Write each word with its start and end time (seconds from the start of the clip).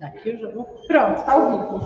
Daqui 0.00 0.28
eu 0.28 0.38
já 0.38 0.50
vou. 0.50 0.64
Pronto, 0.86 1.18
está 1.18 1.48
vivo. 1.48 1.80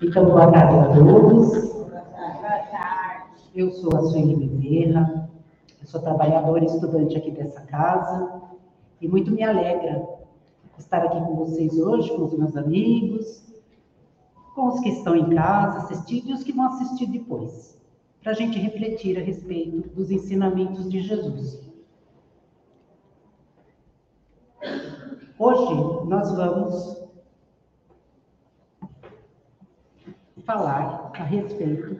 Então, 0.00 0.24
boa 0.26 0.50
tarde 0.52 0.74
a 0.74 0.94
todos. 0.94 1.72
Boa 1.74 2.00
tarde. 2.70 3.30
Eu 3.54 3.70
sou 3.72 3.96
a 3.96 4.02
Sueli 4.02 4.46
Bezerra, 4.46 5.28
eu 5.80 5.86
sou 5.88 6.00
trabalhadora 6.00 6.62
e 6.62 6.66
estudante 6.66 7.16
aqui 7.16 7.32
dessa 7.32 7.60
casa, 7.62 8.42
e 9.00 9.08
muito 9.08 9.32
me 9.32 9.42
alegra 9.42 10.06
estar 10.78 11.04
aqui 11.04 11.18
com 11.18 11.34
vocês 11.34 11.76
hoje, 11.76 12.08
com 12.14 12.24
os 12.24 12.38
meus 12.38 12.56
amigos, 12.56 13.42
com 14.54 14.68
os 14.68 14.78
que 14.80 14.90
estão 14.90 15.16
em 15.16 15.34
casa 15.34 15.78
assistindo 15.78 16.30
e 16.30 16.32
os 16.32 16.44
que 16.44 16.52
vão 16.52 16.66
assistir 16.66 17.06
depois, 17.06 17.76
para 18.22 18.30
a 18.30 18.34
gente 18.34 18.56
refletir 18.58 19.18
a 19.18 19.20
respeito 19.20 19.88
dos 19.94 20.12
ensinamentos 20.12 20.88
de 20.88 21.00
Jesus. 21.00 21.69
Hoje 25.42 25.74
nós 26.06 26.36
vamos 26.36 27.02
falar 30.44 31.10
a 31.14 31.22
respeito 31.22 31.98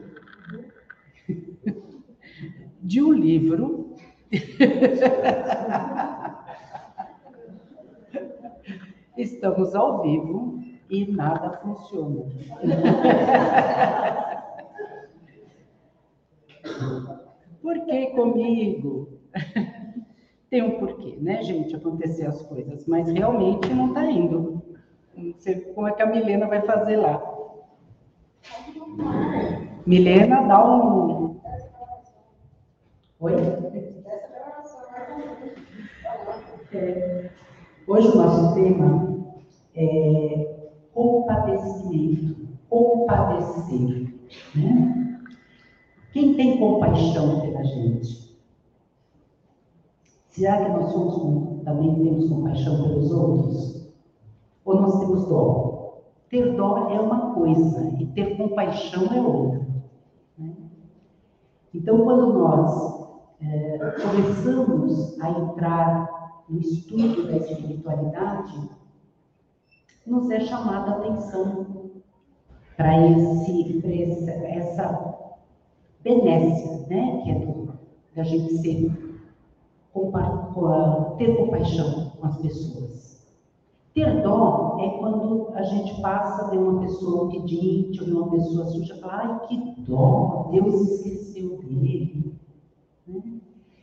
de 2.83 3.01
um 3.01 3.11
livro 3.11 3.95
Estamos 9.17 9.73
ao 9.73 10.03
vivo 10.03 10.63
e 10.87 11.11
nada 11.11 11.57
funciona. 11.63 12.25
Por 17.59 17.85
que 17.87 18.05
comigo? 18.11 19.17
Tem 20.51 20.61
um 20.61 20.79
porquê, 20.79 21.17
né, 21.21 21.41
gente, 21.43 21.73
acontecer 21.73 22.25
as 22.25 22.41
coisas, 22.41 22.85
mas 22.85 23.09
realmente 23.09 23.73
não 23.73 23.87
está 23.87 24.03
indo. 24.11 24.61
Não 25.15 25.33
sei 25.37 25.61
como 25.61 25.87
é 25.87 25.93
que 25.93 26.01
a 26.01 26.05
Milena 26.05 26.45
vai 26.45 26.61
fazer 26.63 26.97
lá. 26.97 27.23
Milena, 29.87 30.41
dá 30.41 30.69
um. 30.69 31.39
Oi? 33.21 33.33
Hoje 37.87 38.07
o 38.09 38.15
nosso 38.15 38.53
tema 38.53 39.25
é 39.73 40.67
compadecimento, 40.93 42.49
compadecer. 42.69 44.13
Né? 44.53 45.21
Quem 46.11 46.33
tem 46.33 46.57
compaixão 46.57 47.39
pela 47.39 47.63
gente? 47.63 48.30
Será 50.31 50.63
que 50.63 50.71
nós 50.71 50.91
somos, 50.91 51.63
também 51.63 51.93
temos 51.95 52.29
compaixão 52.29 52.83
pelos 52.83 53.11
outros? 53.11 53.91
Ou 54.63 54.81
nós 54.81 54.99
temos 54.99 55.25
dó? 55.25 56.03
Ter 56.29 56.55
dó 56.55 56.89
é 56.89 56.99
uma 56.99 57.33
coisa 57.33 57.93
e 57.99 58.05
ter 58.05 58.37
compaixão 58.37 59.03
é 59.13 59.21
outra. 59.21 59.67
Né? 60.37 60.53
Então, 61.75 62.01
quando 62.01 62.33
nós 62.33 63.09
é, 63.41 63.77
começamos 64.01 65.19
a 65.19 65.31
entrar 65.31 66.43
no 66.47 66.61
estudo 66.61 67.27
da 67.27 67.35
espiritualidade, 67.35 68.69
nos 70.07 70.31
é 70.31 70.39
chamada 70.39 70.91
a 70.91 70.97
atenção 70.97 71.65
para 72.77 72.95
essa 72.95 73.51
benécia, 76.01 76.87
né? 76.87 77.21
que 77.21 77.31
é 77.31 77.39
do, 77.39 77.73
da 78.15 78.23
gente 78.23 78.57
ser 78.59 79.10
ter 81.17 81.35
compaixão 81.37 82.11
com 82.17 82.27
as 82.27 82.37
pessoas. 82.37 83.21
Ter 83.93 84.23
dó 84.23 84.77
é 84.79 84.89
quando 84.99 85.49
a 85.53 85.63
gente 85.63 86.01
passa 86.01 86.49
de 86.49 86.57
uma 86.57 86.79
pessoa 86.79 87.29
pedinte 87.29 87.99
ou 87.99 88.05
de 88.05 88.13
uma 88.13 88.29
pessoa 88.29 88.65
suja 88.67 88.95
fala, 89.01 89.13
ai 89.13 89.47
que 89.47 89.81
dó, 89.81 90.49
Deus 90.51 90.89
esqueceu 90.89 91.57
dele. 91.57 92.33
Né? 93.05 93.21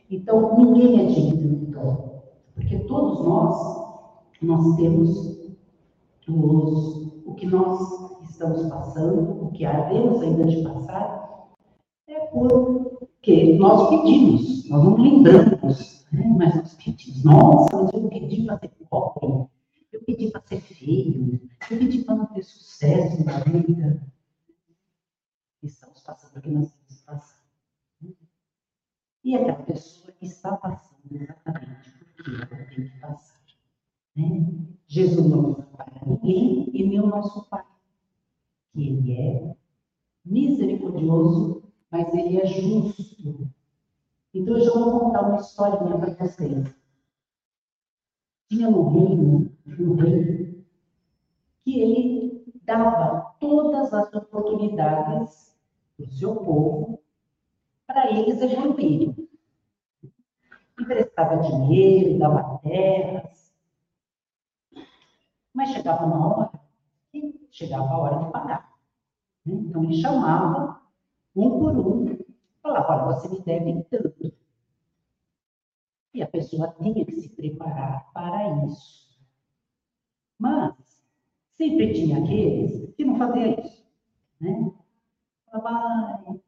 Então, 0.09 0.57
ninguém 0.57 0.99
é 0.99 1.05
digno 1.05 1.57
de 1.57 1.65
dó, 1.67 2.23
porque 2.55 2.79
todos 2.79 3.23
nós, 3.23 3.85
nós 4.41 4.75
temos 4.77 5.39
os, 6.27 7.23
o 7.25 7.33
que 7.35 7.45
nós 7.45 8.19
estamos 8.23 8.67
passando, 8.67 9.43
o 9.43 9.51
que 9.51 9.63
havemos 9.63 10.21
ainda 10.21 10.45
de 10.45 10.63
passar, 10.63 11.49
é 12.07 12.19
porque 12.27 13.57
nós 13.59 13.89
pedimos, 13.89 14.67
nós 14.67 14.83
não 14.83 14.95
lembramos 14.95 15.98
né? 16.11 16.25
Mas 16.37 16.55
nós 16.55 16.73
pedimos, 16.75 17.23
nossa, 17.23 17.83
mas 17.83 17.93
eu 17.93 18.09
pedi 18.09 18.45
para 18.45 18.59
ser 18.59 18.69
pobre, 18.89 19.49
eu 19.91 20.03
pedi 20.03 20.31
para 20.31 20.41
ser 20.41 20.61
feio, 20.61 21.49
eu 21.69 21.77
pedi 21.77 22.03
para 22.03 22.15
não 22.15 22.25
ter 22.27 22.43
sucesso 22.43 23.23
na 23.23 23.39
vida. 23.39 24.01
Estamos 25.61 26.01
passando 26.01 26.37
o 26.37 26.41
que 26.41 26.49
nós 26.49 26.71
temos 26.71 27.01
passando. 27.01 27.39
E 29.23 29.35
aquela 29.35 29.63
pessoa 29.63 30.13
está 30.21 30.55
passando 30.57 30.99
exatamente 31.11 31.91
porque 32.15 32.31
ela 32.31 32.45
tem 32.45 32.89
que 32.89 32.99
passar. 32.99 33.39
Né? 34.15 34.47
Jesus 34.87 35.29
não 35.29 35.51
é 35.51 35.61
para 35.75 35.91
ninguém 36.05 36.69
e 36.73 36.87
nem 36.87 36.99
o 36.99 37.07
nosso 37.07 37.47
Pai, 37.49 37.65
que 38.73 38.87
Ele 38.87 39.13
é 39.13 39.55
misericordioso, 40.25 41.63
mas 41.91 42.13
Ele 42.13 42.39
é 42.39 42.45
justo. 42.45 43.49
Então, 44.33 44.57
eu 44.57 44.63
já 44.63 44.71
vou 44.71 44.99
contar 44.99 45.21
uma 45.21 45.37
história 45.37 45.77
para 45.77 45.97
vocês. 45.97 46.75
Tinha 48.47 48.69
um 48.69 48.89
reino, 48.89 49.57
um 49.79 49.95
rei, 49.95 50.65
que 51.63 51.81
ele 51.81 52.43
dava 52.63 53.35
todas 53.39 53.93
as 53.93 54.13
oportunidades 54.13 55.57
para 55.97 56.05
o 56.05 56.11
seu 56.11 56.35
povo 56.35 57.01
para 57.87 58.11
eles 58.11 58.39
evoluírem. 58.39 59.27
Emprestava 60.79 61.37
dinheiro, 61.37 62.19
dava 62.19 62.59
terras. 62.59 63.51
Mas 65.51 65.71
chegava 65.71 66.05
uma 66.05 66.37
hora 66.37 66.51
que 67.11 67.47
chegava 67.49 67.89
a 67.89 67.97
hora 67.97 68.25
de 68.25 68.31
pagar. 68.31 68.73
Então, 69.45 69.83
ele 69.83 69.99
chamava 69.99 70.81
um 71.35 71.49
por 71.59 71.77
um 71.77 72.08
Falava, 72.61 73.07
olha, 73.07 73.19
você 73.19 73.29
me 73.29 73.39
deve 73.41 73.83
tanto. 73.89 74.33
E 76.13 76.21
a 76.21 76.27
pessoa 76.27 76.75
tinha 76.81 77.05
que 77.05 77.11
se 77.13 77.29
preparar 77.29 78.11
para 78.13 78.65
isso. 78.65 79.17
Mas 80.37 80.73
sempre 81.55 81.93
tinha 81.93 82.23
aqueles 82.23 82.93
que 82.95 83.05
não 83.05 83.17
faziam 83.17 83.55
isso. 83.59 83.85
Né? 84.39 84.71
Falava, 85.51 86.39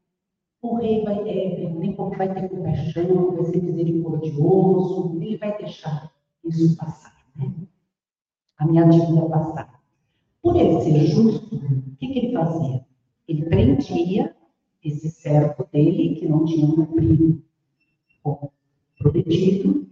o 0.62 0.76
rei 0.76 1.04
vai, 1.04 1.28
é, 1.28 1.70
nem 1.70 1.96
vai 1.96 2.34
ter 2.34 2.50
compaixão, 2.50 3.36
vai 3.36 3.46
ser 3.46 3.62
misericordioso, 3.62 5.16
ele 5.22 5.38
vai 5.38 5.58
deixar 5.58 6.12
isso 6.44 6.76
passar. 6.78 7.16
Né? 7.36 7.52
A 8.58 8.66
minha 8.66 8.88
dívida 8.88 9.28
passar. 9.30 9.82
Por 10.42 10.56
ele 10.56 10.82
ser 10.82 11.06
justo, 11.08 11.56
o 11.56 11.96
que, 11.98 12.08
que 12.08 12.20
ele 12.20 12.34
fazia? 12.34 12.86
Ele 13.28 13.46
prendia 13.46 14.36
esse 14.84 15.10
servo 15.10 15.68
dele, 15.72 16.16
que 16.16 16.28
não 16.28 16.46
tinha 16.46 16.68
cumprido 16.68 17.44
o 18.24 18.52
prometido, 18.98 19.88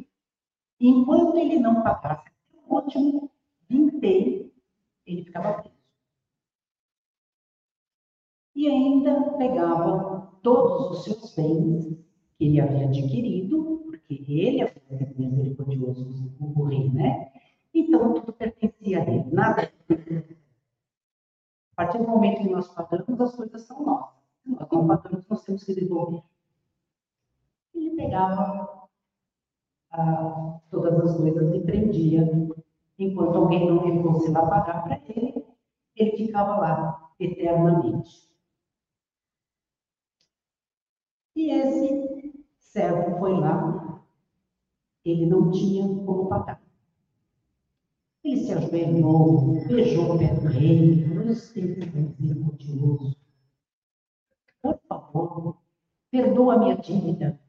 enquanto 0.80 1.38
ele 1.38 1.60
não 1.60 1.84
pagasse 1.84 2.30
o 2.54 2.76
último 2.76 3.32
vintém, 3.70 4.52
ele 5.06 5.24
ficava 5.24 5.62
preso. 5.62 5.76
E 8.56 8.68
ainda 8.68 9.32
pegava 9.38 10.38
todos 10.42 10.98
os 10.98 11.04
seus 11.04 11.36
bens 11.36 11.98
que 12.38 12.46
ele 12.46 12.60
havia 12.60 12.88
adquirido, 12.88 13.84
porque 13.86 14.14
ele 14.30 14.62
havia 14.62 15.06
sido 15.06 15.20
misericordioso, 15.20 16.36
o 16.40 16.64
rei, 16.64 16.90
né? 16.90 17.32
Então, 17.74 18.14
tudo 18.14 18.34
pertencia 18.34 19.04
a 19.04 19.08
ele, 19.08 19.32
nada. 19.32 19.72
A 21.72 21.76
partir 21.76 22.00
do 22.00 22.08
momento 22.08 22.42
que 22.42 22.50
nós 22.50 22.68
pagamos, 22.74 23.22
as 23.22 23.36
coisas 23.36 23.62
são 23.62 23.86
nossas. 23.86 24.19
Alguns 24.58 24.88
fatores 24.88 25.28
nós 25.28 25.44
temos 25.44 25.64
que 25.64 25.74
desenvolver. 25.74 26.24
Ele 27.74 27.96
pegava 27.96 28.90
ah, 29.92 30.60
todas 30.70 31.00
as 31.00 31.18
coisas 31.18 31.54
e 31.54 31.60
prendia. 31.62 32.28
Enquanto 32.98 33.38
alguém 33.38 33.70
não 33.72 34.04
fosse 34.04 34.32
lá 34.32 34.46
pagar 34.46 34.84
para 34.84 35.02
ele, 35.08 35.46
ele 35.96 36.18
ficava 36.18 36.58
lá 36.58 37.12
eternamente. 37.20 38.30
E 41.36 41.52
esse 41.52 42.46
servo 42.58 43.18
foi 43.20 43.40
lá, 43.40 44.04
ele 45.06 45.26
não 45.26 45.52
tinha 45.52 45.88
como 46.06 46.28
pagar. 46.28 46.62
Ele 48.24 48.38
se 48.38 48.52
ajoelhou, 48.52 49.54
beijou 49.68 50.16
o 50.16 50.20
pé 50.20 50.34
do 50.36 50.48
rei, 50.48 51.06
que 51.54 51.60
é 51.60 52.16
misericordioso, 52.20 53.16
por 54.62 54.80
favor, 54.88 55.58
perdoa 56.12 56.56
a 56.56 56.58
minha 56.60 56.78
dívida. 56.78 57.40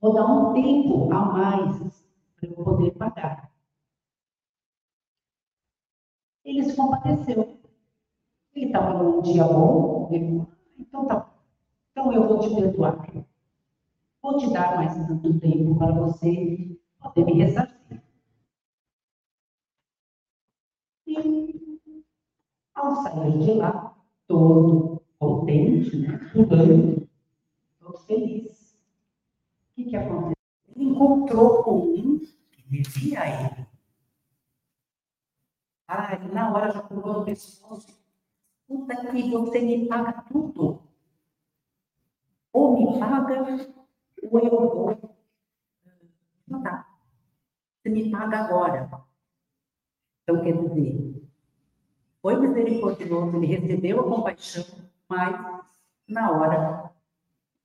Vou 0.00 0.14
dar 0.14 0.26
um 0.26 0.52
tempo 0.52 1.12
a 1.12 1.24
mais 1.24 2.04
para 2.36 2.48
eu 2.48 2.64
poder 2.64 2.92
pagar. 2.92 3.50
ele 6.44 6.64
se 6.64 6.76
compadeceu. 6.76 7.58
Ele 8.54 8.66
estava 8.66 9.02
num 9.02 9.22
dia 9.22 9.44
bom, 9.44 10.08
ele, 10.10 10.44
então 10.78 11.06
tá, 11.06 11.32
então 11.90 12.12
eu 12.12 12.26
vou 12.26 12.40
te 12.40 12.54
perdoar. 12.54 13.06
Vou 14.22 14.36
te 14.36 14.52
dar 14.52 14.76
mais 14.76 14.94
tanto 15.06 15.38
tempo 15.38 15.76
para 15.78 15.92
você 15.92 16.76
poder 17.00 17.24
me 17.24 17.32
ressarcir. 17.34 18.02
E 21.06 21.80
ao 22.74 22.96
sair 22.96 23.38
de 23.38 23.52
lá, 23.54 23.96
todo 24.26 24.99
contente, 25.20 25.98
né? 25.98 26.18
Pulando, 26.32 27.06
todo 27.78 27.98
feliz. 27.98 28.72
O 28.72 29.74
que, 29.74 29.84
que 29.84 29.96
aconteceu? 29.96 30.34
Ele 30.74 30.84
encontrou 30.86 31.62
com 31.62 31.78
um 31.94 32.18
que 32.18 32.62
devia 32.66 33.20
a 33.20 33.28
ele. 33.28 33.66
Ah, 35.86 36.14
ele 36.14 36.32
na 36.32 36.52
hora 36.52 36.72
já 36.72 36.82
pulou 36.82 37.20
o 37.20 37.24
pescoço. 37.24 38.00
Puta 38.66 38.96
que 38.96 39.30
você 39.30 39.60
me 39.60 39.86
paga 39.86 40.22
tudo. 40.22 40.82
Ou 42.52 42.78
me 42.78 42.98
paga, 42.98 43.42
ou 44.22 44.40
eu 44.40 44.50
vou. 44.50 45.16
Não 46.48 46.62
dá. 46.62 46.88
Você 47.82 47.90
me 47.90 48.10
paga 48.10 48.38
agora. 48.38 49.04
Então, 50.22 50.42
quer 50.42 50.56
dizer, 50.56 51.28
foi 52.22 52.36
misericordioso, 52.36 53.36
ele 53.36 53.46
recebeu 53.46 54.00
a 54.00 54.04
compaixão, 54.04 54.89
mas 55.10 55.66
na 56.08 56.30
hora 56.30 56.90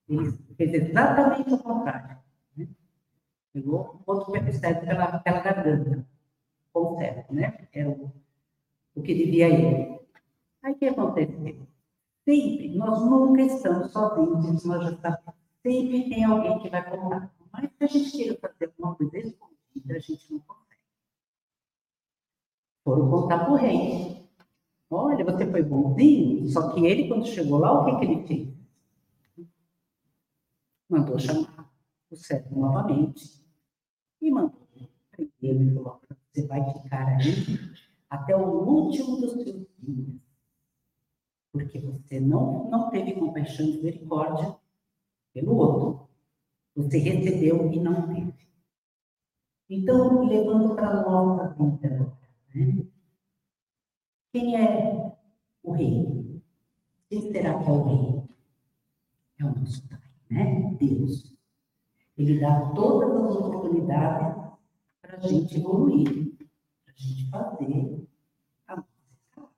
ele 0.08 0.32
fez 0.56 0.74
exatamente 0.74 1.54
o 1.54 1.58
contrário. 1.58 2.18
Né? 2.56 2.68
Pegou 3.52 4.02
outro 4.04 4.32
certo 4.52 4.84
pela, 4.84 5.18
pela 5.20 5.40
garganta, 5.40 6.04
como 6.72 6.98
certo, 6.98 7.32
né? 7.32 7.68
Era 7.72 7.88
o, 7.88 8.12
o 8.96 9.02
que 9.02 9.14
devia 9.14 9.48
ir. 9.48 10.00
Aí 10.62 10.72
o 10.72 10.76
que 10.76 10.86
aconteceu? 10.86 11.66
Sempre, 12.24 12.76
nós 12.76 13.00
nunca 13.02 13.42
estamos 13.42 13.92
sozinhos, 13.92 14.64
nós 14.64 14.82
já 14.82 14.96
sabemos. 14.96 15.36
Sempre 15.62 16.08
tem 16.08 16.24
alguém 16.24 16.58
que 16.58 16.68
vai 16.68 16.90
contar. 16.90 17.32
Mas 17.52 17.70
se 17.70 17.84
a 17.84 17.86
gente 17.86 18.10
queira 18.10 18.38
fazer 18.40 18.66
alguma 18.66 18.96
coisa 18.96 19.18
escondida, 19.18 19.94
a 19.94 19.98
gente 20.00 20.32
não 20.32 20.40
consegue. 20.40 20.80
Foram 22.84 23.10
contar 23.10 23.50
o 23.50 23.54
rei. 23.54 24.25
Olha, 24.88 25.24
você 25.24 25.50
foi 25.50 25.62
bonzinho, 25.62 26.46
só 26.48 26.72
que 26.72 26.86
ele, 26.86 27.08
quando 27.08 27.26
chegou 27.26 27.58
lá, 27.58 27.72
o 27.72 27.84
que, 27.84 27.98
que 27.98 28.04
ele 28.04 28.26
fez? 28.26 28.56
Mandou 30.88 31.18
chamar 31.18 31.72
o 32.10 32.16
servo 32.16 32.60
novamente 32.60 33.44
e 34.22 34.30
mandou 34.30 34.66
prender 35.10 35.62
e 35.62 35.74
falou: 35.74 36.00
você 36.32 36.46
vai 36.46 36.72
ficar 36.72 37.08
aí 37.08 37.58
até 38.08 38.36
o 38.36 38.62
último 38.64 39.16
dos 39.16 39.32
seus 39.32 39.66
dias, 39.78 40.20
porque 41.50 41.80
você 41.80 42.20
não, 42.20 42.70
não 42.70 42.90
teve 42.90 43.14
compaixão 43.14 43.66
e 43.66 43.72
misericórdia 43.72 44.56
pelo 45.32 45.56
outro. 45.56 46.08
Você 46.76 46.98
recebeu 46.98 47.72
e 47.72 47.80
não 47.80 48.06
teve. 48.06 48.34
Então, 49.68 50.28
levando 50.28 50.76
para 50.76 50.90
a 50.90 51.02
nossa 51.02 51.54
vida, 51.54 52.16
né? 52.54 52.86
Quem 54.32 54.56
é 54.56 55.12
o 55.62 55.72
rei? 55.72 56.42
Quem 57.08 57.32
será 57.32 57.58
que 57.62 57.68
é 57.68 57.72
o 57.72 57.82
rei? 57.84 58.22
É 59.38 59.44
o 59.44 59.54
nosso 59.54 59.86
Pai, 59.88 59.98
né? 60.30 60.74
Deus. 60.78 61.36
Ele 62.16 62.40
dá 62.40 62.70
todas 62.70 63.10
as 63.10 63.36
oportunidades 63.36 64.36
para 65.02 65.16
a 65.16 65.20
gente 65.20 65.56
evoluir, 65.56 66.36
para 66.84 66.94
a 66.94 66.96
gente 66.96 67.30
fazer 67.30 68.08
a 68.66 68.76
nossa 68.76 69.50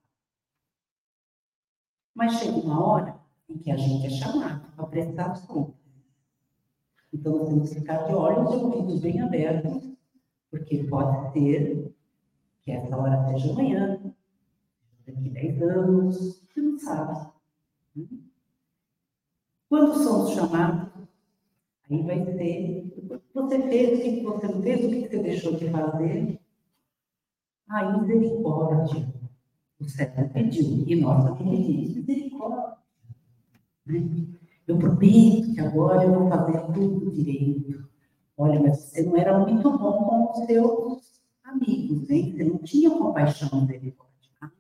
Mas 2.15 2.33
chega 2.35 2.57
uma 2.59 2.85
hora 2.85 3.21
em 3.49 3.59
que 3.59 3.71
a 3.71 3.77
gente 3.77 4.07
é 4.07 4.11
chamado 4.11 4.73
para 4.75 4.87
prestar 4.87 5.31
as 5.31 5.47
contas. 5.47 5.79
Então, 7.13 7.39
nós 7.39 7.49
temos 7.49 7.71
que 7.71 7.81
ficar 7.81 8.05
de 8.07 8.15
olhos 8.15 8.53
e 8.53 8.57
ouvidos 8.57 9.01
bem 9.01 9.21
abertos, 9.21 9.97
porque 10.51 10.85
pode 10.85 11.33
ser 11.33 11.95
que 12.63 12.73
essa 12.73 12.97
hora 12.97 13.25
seja 13.29 13.53
amanhã, 13.53 14.15
daqui 15.13 15.31
10 15.31 15.63
anos, 15.63 16.43
você 16.49 16.61
não 16.61 16.79
sabe. 16.79 17.31
Quando 19.69 20.03
somos 20.03 20.31
chamados, 20.31 20.91
aí 21.91 22.03
vai 22.03 22.25
ser, 22.25 22.93
você 23.35 23.63
fez, 23.63 23.99
o 23.99 24.03
que 24.03 24.23
você 24.23 24.49
não 24.49 24.63
fez, 24.63 24.85
o 24.85 24.89
que 24.89 25.09
você 25.09 25.23
deixou 25.23 25.57
de 25.57 25.71
fazer. 25.71 26.41
Aí, 27.69 28.01
misericórdia. 28.01 29.15
O 29.81 29.85
céu 29.85 30.31
pediu, 30.33 30.85
e 30.87 30.97
nós 30.97 31.25
também 31.25 31.63
pedimos 31.63 31.95
misericórdia. 31.95 32.79
Né? 33.87 34.29
Eu 34.67 34.79
prometo 34.79 35.55
que 35.55 35.61
agora 35.61 36.05
eu 36.05 36.13
vou 36.13 36.29
fazer 36.29 36.73
tudo 36.73 37.11
direito. 37.11 37.89
Olha, 38.37 38.61
mas 38.61 38.79
você 38.79 39.03
não 39.03 39.17
era 39.17 39.39
muito 39.39 39.71
bom 39.79 40.05
com 40.05 40.31
os 40.31 40.47
seus 40.47 41.23
amigos, 41.43 42.11
hein? 42.11 42.33
Você 42.33 42.45
não 42.45 42.59
tinha 42.59 42.91
compaixão 42.91 43.65
dele. 43.67 43.97
Ah, 44.41 44.51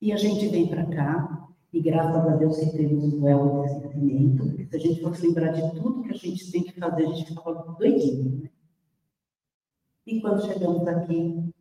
E 0.00 0.12
a 0.12 0.16
gente 0.16 0.48
vem 0.48 0.66
para 0.66 0.86
cá, 0.86 1.48
e 1.72 1.80
graças 1.80 2.26
a 2.26 2.36
Deus 2.36 2.56
que 2.58 2.76
temos 2.76 3.04
o 3.04 3.10
duelo 3.18 3.62
de 3.62 3.68
sentimento, 3.68 4.44
porque 4.46 4.64
se 4.66 4.76
a 4.76 4.78
gente 4.78 5.02
fosse 5.02 5.26
lembrar 5.26 5.52
de 5.52 5.60
tudo 5.78 6.02
que 6.02 6.10
a 6.10 6.16
gente 6.16 6.50
tem 6.50 6.62
que 6.62 6.80
fazer, 6.80 7.04
a 7.04 7.12
gente 7.12 7.28
ficava 7.28 7.76
doidinho, 7.78 8.42
né? 8.42 8.50
E 10.06 10.20
quando 10.20 10.44
chegamos 10.46 10.88
aqui, 10.88 11.52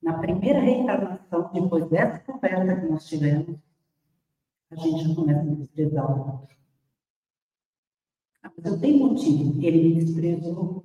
na 0.00 0.18
primeira 0.18 0.60
reencarnação, 0.60 1.50
depois 1.52 1.88
dessa 1.90 2.20
conversa 2.20 2.80
que 2.80 2.86
nós 2.86 3.06
tivemos, 3.06 3.58
a 4.70 4.76
gente 4.76 5.08
já 5.08 5.14
começa 5.14 5.40
a 5.40 5.54
desprezar 5.54 6.10
o 6.10 6.32
outro. 6.32 6.56
Ah, 8.42 8.52
mas 8.56 8.64
eu 8.64 8.80
tenho 8.80 8.98
motivo, 8.98 9.60
ele 9.62 9.94
me 9.94 10.04
desprezou. 10.04 10.84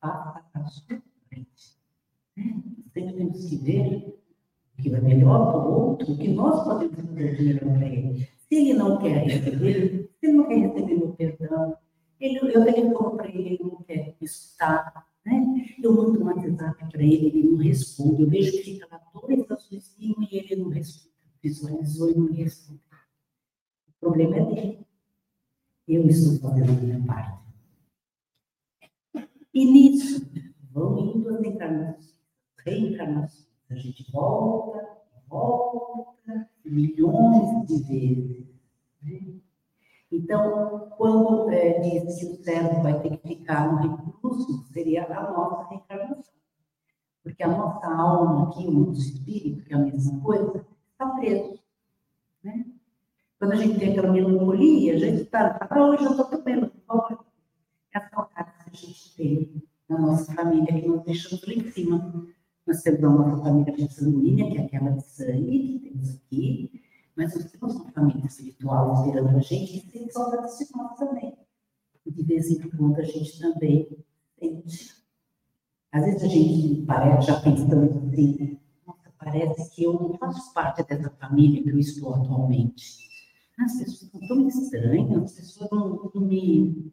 Faça 0.00 0.44
a 0.54 0.64
sua 0.66 1.02
frente. 1.28 1.78
Né? 2.36 2.62
Sempre 2.92 3.14
temos 3.14 3.48
que 3.48 3.56
ver 3.56 4.21
que 4.82 4.94
é 4.94 5.00
melhor 5.00 5.52
para 5.52 5.60
o 5.60 5.90
outro, 5.90 6.12
o 6.12 6.18
que 6.18 6.28
nós 6.28 6.64
podemos 6.64 6.96
fazer 6.96 7.36
de 7.36 7.44
melhor 7.44 7.78
para 7.78 7.86
ele. 7.86 8.28
Se 8.48 8.54
ele 8.54 8.74
não 8.74 8.98
quer 8.98 9.24
receber, 9.24 10.10
se 10.20 10.26
ele 10.26 10.32
não 10.32 10.48
quer 10.48 10.56
receber 10.56 10.96
meu 10.96 11.12
perdão, 11.12 11.76
ele, 12.20 12.38
eu 12.38 12.64
telefono 12.64 13.16
para 13.16 13.28
ele, 13.28 13.48
ele 13.54 13.62
não 13.62 13.82
quer 13.82 14.16
escutar, 14.20 15.06
né? 15.24 15.76
Eu 15.82 15.92
mando 15.94 16.20
um 16.20 16.26
WhatsApp 16.26 16.90
para 16.90 17.02
ele, 17.02 17.26
ele 17.26 17.42
não 17.44 17.58
responde. 17.58 18.22
Eu 18.22 18.28
vejo 18.28 18.52
que 18.52 18.58
fica 18.58 18.88
lá 18.90 19.00
dois 19.14 19.50
azulzinhos 19.50 20.30
e 20.30 20.36
ele 20.36 20.56
não 20.56 20.68
responde. 20.68 21.12
Visualizou 21.42 22.10
e 22.10 22.14
não 22.14 22.32
responde. 22.32 22.80
O 23.88 24.00
problema 24.00 24.36
é 24.36 24.44
dele. 24.44 24.86
Eu 25.88 26.06
estou 26.08 26.50
fazendo 26.50 26.70
a 26.70 26.74
minha 26.74 27.04
parte. 27.04 27.42
E 29.54 29.64
nisso 29.64 30.30
vão 30.72 30.98
indo 30.98 31.28
as 31.28 31.44
encarnações, 31.44 32.14
reencarnações 32.64 33.51
a 33.72 33.76
gente 33.76 34.10
volta, 34.12 34.98
volta, 35.28 36.48
milhões 36.64 37.66
de 37.66 37.82
vezes. 37.82 38.46
Né? 39.02 39.34
Então, 40.10 40.90
quando 40.96 41.50
é, 41.50 41.80
diz 41.80 42.18
que 42.18 42.26
o 42.26 42.36
cérebro 42.44 42.82
vai 42.82 43.00
ter 43.00 43.16
que 43.16 43.28
ficar 43.28 43.72
no 43.72 43.96
recurso, 43.96 44.64
seria 44.72 45.04
a 45.06 45.32
nossa 45.32 45.68
reencarnação. 45.70 46.32
Porque 47.22 47.42
a 47.42 47.48
nossa 47.48 47.86
alma 47.86 48.48
aqui, 48.48 48.66
o 48.66 48.72
nosso 48.72 49.00
espírito, 49.00 49.64
que 49.64 49.72
é 49.72 49.76
a 49.76 49.80
mesma 49.80 50.20
coisa, 50.20 50.66
está 50.92 51.08
preso. 51.10 51.58
Né? 52.42 52.66
Quando 53.38 53.52
a 53.52 53.56
gente 53.56 53.78
tem 53.78 53.90
aquela 53.90 54.12
melancolia, 54.12 54.94
a 54.94 54.98
gente 54.98 55.22
está, 55.22 55.66
ah, 55.68 55.82
hoje 55.82 56.04
eu 56.04 56.10
estou 56.10 56.26
tão 56.26 56.44
melancólica. 56.44 57.24
É 57.94 57.98
a 57.98 58.08
saudade 58.08 58.52
que 58.64 58.70
a 58.70 58.74
gente 58.74 59.16
tem 59.16 59.62
na 59.88 59.98
nossa 59.98 60.32
família, 60.32 60.80
que 60.80 60.86
nós 60.86 61.04
deixamos 61.04 61.46
lá 61.46 61.54
em 61.54 61.70
cima. 61.70 62.26
Nós 62.66 62.82
temos 62.82 63.02
a 63.02 63.08
nossa 63.08 63.42
família 63.42 63.90
sanguínea, 63.90 64.50
que 64.50 64.58
é 64.58 64.64
aquela 64.64 64.90
de 64.90 65.04
sangue 65.04 65.78
que 65.80 65.90
temos 65.90 66.14
aqui, 66.14 66.82
mas 67.16 67.34
nós 67.34 67.50
temos 67.50 67.74
uma 67.74 67.90
família 67.90 68.26
espiritual 68.26 68.94
esperando 68.94 69.36
a 69.36 69.40
gente 69.40 69.80
que 69.80 69.90
tem 69.90 70.10
saudades 70.10 70.58
de 70.58 70.76
nós 70.76 70.96
também. 70.96 71.36
E 72.06 72.10
de 72.12 72.22
vez 72.22 72.50
em 72.50 72.60
quando 72.68 72.98
a 72.98 73.02
gente 73.02 73.38
também 73.40 73.88
sente. 74.38 75.02
Às 75.90 76.04
vezes 76.04 76.22
a 76.22 76.28
gente 76.28 76.86
parece, 76.86 77.26
já 77.26 77.40
pensando 77.40 77.84
assim, 77.84 78.58
nossa, 78.86 79.12
parece 79.18 79.74
que 79.74 79.84
eu 79.84 79.92
não 79.92 80.16
faço 80.16 80.52
parte 80.54 80.82
dessa 80.84 81.10
família 81.10 81.62
que 81.62 81.68
eu 81.68 81.78
estou 81.78 82.14
atualmente. 82.14 83.10
As 83.58 83.76
pessoas 83.76 84.02
estão 84.02 84.20
tão 84.26 84.48
estranhas, 84.48 85.22
as 85.24 85.32
pessoas 85.32 85.70
não, 85.70 86.10
não 86.14 86.22
me 86.22 86.92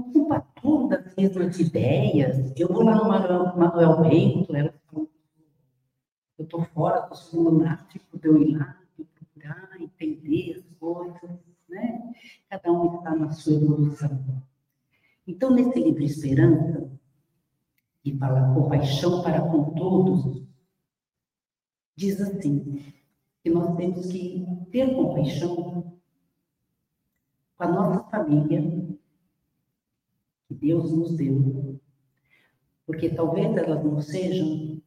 ocupa 0.00 0.46
tudo 0.60 0.88
das 0.88 1.14
mesmas 1.16 1.58
ideias. 1.58 2.52
Eu 2.56 2.68
vou 2.68 2.82
lá 2.82 2.96
no 2.96 3.08
Manuel 3.56 4.00
Bento, 4.02 4.54
ela 4.54 4.72
eu 6.38 6.44
estou 6.44 6.64
fora 6.66 7.00
do 7.00 7.16
segundo 7.16 7.50
lunático, 7.50 8.16
de 8.16 8.28
eu 8.28 8.40
ir 8.40 8.56
lá, 8.56 8.78
de 8.96 9.04
procurar, 9.04 9.76
entender 9.80 10.56
as 10.56 10.78
coisas, 10.78 11.40
né? 11.68 12.12
Cada 12.48 12.70
um 12.70 12.98
está 12.98 13.16
na 13.16 13.32
sua 13.32 13.54
evolução. 13.54 14.24
Então, 15.26 15.50
nesse 15.50 15.80
livro 15.80 16.00
Esperança, 16.00 16.88
que 18.04 18.16
fala 18.16 18.54
compaixão 18.54 19.20
para 19.20 19.40
com 19.40 19.74
todos, 19.74 20.46
diz 21.96 22.20
assim, 22.20 22.94
que 23.42 23.50
nós 23.50 23.76
temos 23.76 24.06
que 24.06 24.46
ter 24.70 24.94
compaixão 24.94 25.56
com 27.56 27.64
a 27.64 27.66
nossa 27.66 28.04
família, 28.10 28.62
Deus 30.58 30.92
nos 30.92 31.16
deu, 31.16 31.80
porque 32.86 33.10
talvez 33.10 33.56
elas 33.56 33.84
não 33.84 34.00
sejam 34.00 34.80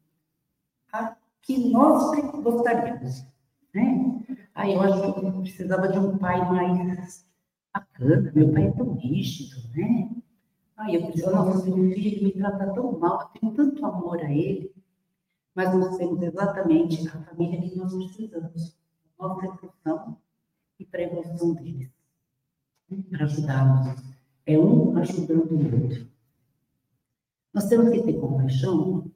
a 0.92 1.16
que 1.42 1.70
nós 1.70 2.12
gostaríamos, 2.42 3.26
né? 3.74 4.24
Aí 4.54 4.74
eu 4.74 4.82
acho 4.82 5.14
que 5.14 5.26
eu 5.26 5.42
precisava 5.42 5.88
de 5.88 5.98
um 5.98 6.18
pai 6.18 6.40
mais 6.50 7.26
bacana, 7.74 8.32
meu 8.36 8.52
pai 8.52 8.68
é 8.68 8.72
tão 8.72 8.94
rígido, 8.94 9.56
né? 9.76 10.10
Aí 10.78 10.96
eu 10.96 11.06
precisava, 11.06 11.46
nossa, 11.46 11.70
meu 11.70 11.92
filho 11.94 12.24
me 12.24 12.32
trata 12.32 12.74
tão 12.74 12.98
mal, 13.00 13.22
eu 13.22 13.40
tenho 13.40 13.54
tanto 13.54 13.86
amor 13.86 14.20
a 14.20 14.32
ele, 14.32 14.74
mas 15.54 15.74
nós 15.76 15.98
temos 15.98 16.22
exatamente 16.22 17.08
a 17.08 17.12
família 17.24 17.62
que 17.62 17.76
nós 17.76 17.94
precisamos, 17.94 18.78
nossa 19.20 19.46
evolução 19.46 20.18
e 20.80 20.86
para 20.86 21.02
a 21.02 21.04
evolução 21.04 21.54
deles, 21.54 21.92
né? 22.90 23.04
para 23.10 23.26
ajudá-los. 23.26 24.11
É 24.46 24.58
um 24.58 24.98
ajudando 24.98 25.52
o 25.52 25.84
outro. 25.84 26.08
Nós 27.54 27.68
temos 27.68 27.90
que 27.90 28.02
ter 28.04 28.20
compaixão 28.20 29.12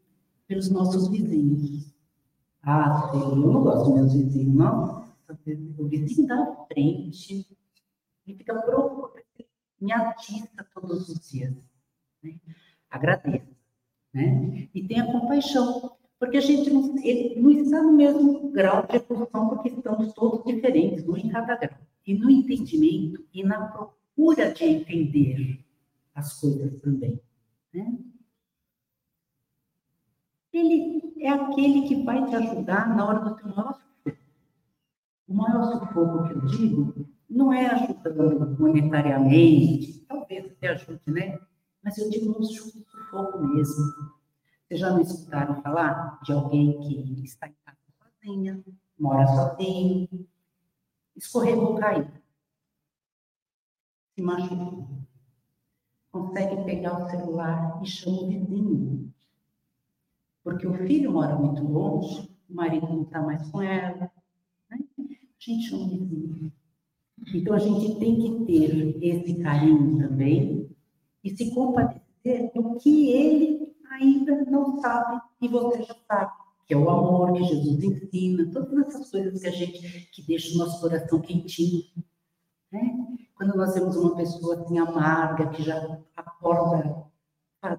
pelos 0.48 0.70
nossos 0.70 1.08
vizinhos. 1.08 1.94
Ah, 2.62 3.12
eu 3.14 3.36
não 3.36 3.64
gosto 3.64 3.86
dos 3.86 3.96
meus 3.96 4.14
vizinhos, 4.14 4.56
não. 4.56 5.06
O 5.78 5.88
vizinho 5.88 6.28
da 6.28 6.66
frente, 6.68 7.48
ele 8.28 8.38
fica 8.38 8.54
pronto, 8.62 9.12
me 9.80 9.92
atiça 9.92 10.66
todos 10.74 11.10
os 11.10 11.30
dias. 11.30 11.54
Né? 12.24 12.40
Né? 14.14 14.70
E 14.74 14.88
tenha 14.88 15.12
compaixão, 15.12 15.98
porque 16.20 16.38
a 16.38 16.42
gente 16.42 16.70
não, 16.70 16.82
não 16.82 17.52
está 17.52 17.82
no 17.82 17.92
mesmo 17.92 18.50
grau 18.52 18.86
de 18.88 18.96
evolução, 18.96 19.50
porque 19.50 19.70
estamos 19.70 20.14
todos 20.14 20.46
diferentes, 20.46 21.08
um 21.08 21.18
em 21.18 21.30
cada 21.30 21.56
grau. 21.56 21.80
E 22.06 22.14
no 22.14 22.30
entendimento 22.30 23.26
e 23.34 23.44
na 23.44 23.68
procura 24.16 24.54
de 24.54 24.64
entender 24.64 25.60
as 26.14 26.40
coisas 26.40 26.80
também. 26.82 27.22
Né? 27.74 27.98
Ele 30.54 31.14
é 31.20 31.30
aquele 31.30 31.88
que 31.88 32.04
vai 32.04 32.26
te 32.26 32.36
ajudar 32.36 32.96
na 32.96 33.06
hora 33.06 33.20
do 33.20 33.36
teu 33.36 33.50
maior 33.50 33.74
sufoco. 33.74 34.18
O 35.28 35.34
maior 35.34 35.64
sufoco 35.66 36.28
que 36.28 36.34
eu 36.34 36.46
digo 36.46 37.10
não 37.30 37.52
é 37.52 37.66
ajudando 37.68 38.58
monetariamente, 38.58 40.06
talvez 40.08 40.46
até 40.46 40.70
ajude, 40.70 41.02
né? 41.08 41.38
Mas 41.84 41.98
eu 41.98 42.10
digo 42.10 42.40
no 42.40 42.44
sufoco 42.46 43.40
mesmo. 43.44 44.16
Vocês 44.68 44.80
já 44.80 44.92
não 44.92 45.02
escutaram 45.02 45.62
falar 45.62 46.20
de 46.24 46.32
alguém 46.32 46.80
que 46.80 47.26
está 47.26 47.48
em 47.48 47.56
casa 47.66 47.78
sozinha, 48.00 48.64
mora 48.98 49.28
sozinho, 49.28 50.28
escorregou, 51.16 51.76
caiu, 51.76 52.08
se 54.16 54.22
machucou, 54.22 54.88
consegue 56.12 56.64
pegar 56.64 57.04
o 57.04 57.10
celular 57.10 57.80
e 57.84 57.86
chama 57.86 58.22
o 58.22 58.28
vizinho 58.28 58.96
porque 60.46 60.68
o 60.68 60.76
filho 60.86 61.12
mora 61.12 61.36
muito 61.36 61.64
longe, 61.64 62.30
o 62.48 62.54
marido 62.54 62.88
não 62.88 63.02
está 63.02 63.20
mais 63.20 63.50
com 63.50 63.64
ela, 63.64 64.12
né? 64.70 64.80
a 65.00 65.02
gente 65.40 65.68
chama 65.68 65.90
de 65.90 65.98
vizinho. 65.98 66.54
Então 67.34 67.56
a 67.56 67.60
gente 67.60 67.96
tem 67.96 68.16
que 68.16 68.46
ter 68.46 69.04
esse 69.04 69.42
carinho 69.42 69.98
também 69.98 70.70
e 71.24 71.36
se 71.36 71.52
compadecer 71.52 72.52
do 72.54 72.76
que 72.76 73.10
ele 73.10 73.76
ainda 73.90 74.46
não 74.46 74.80
sabe 74.80 75.20
e 75.42 75.48
você 75.48 75.82
já 75.82 75.96
sabe, 76.08 76.32
que 76.68 76.76
é 76.76 76.78
o 76.78 76.88
amor 76.92 77.34
que 77.34 77.44
Jesus 77.44 77.84
ensina, 77.84 78.52
todas 78.52 78.88
essas 78.88 79.10
coisas 79.10 79.42
que 79.42 79.48
a 79.48 79.52
gente 79.52 80.10
que 80.12 80.22
deixa 80.28 80.54
o 80.54 80.60
nosso 80.60 80.80
coração 80.80 81.20
quentinho. 81.22 81.86
Né? 82.72 83.15
Quando 83.36 83.56
nós 83.56 83.74
vemos 83.74 83.96
uma 83.98 84.16
pessoa 84.16 84.62
assim 84.62 84.78
amarga, 84.80 85.50
que 85.50 85.62
já 85.62 86.00
acorda 86.16 87.06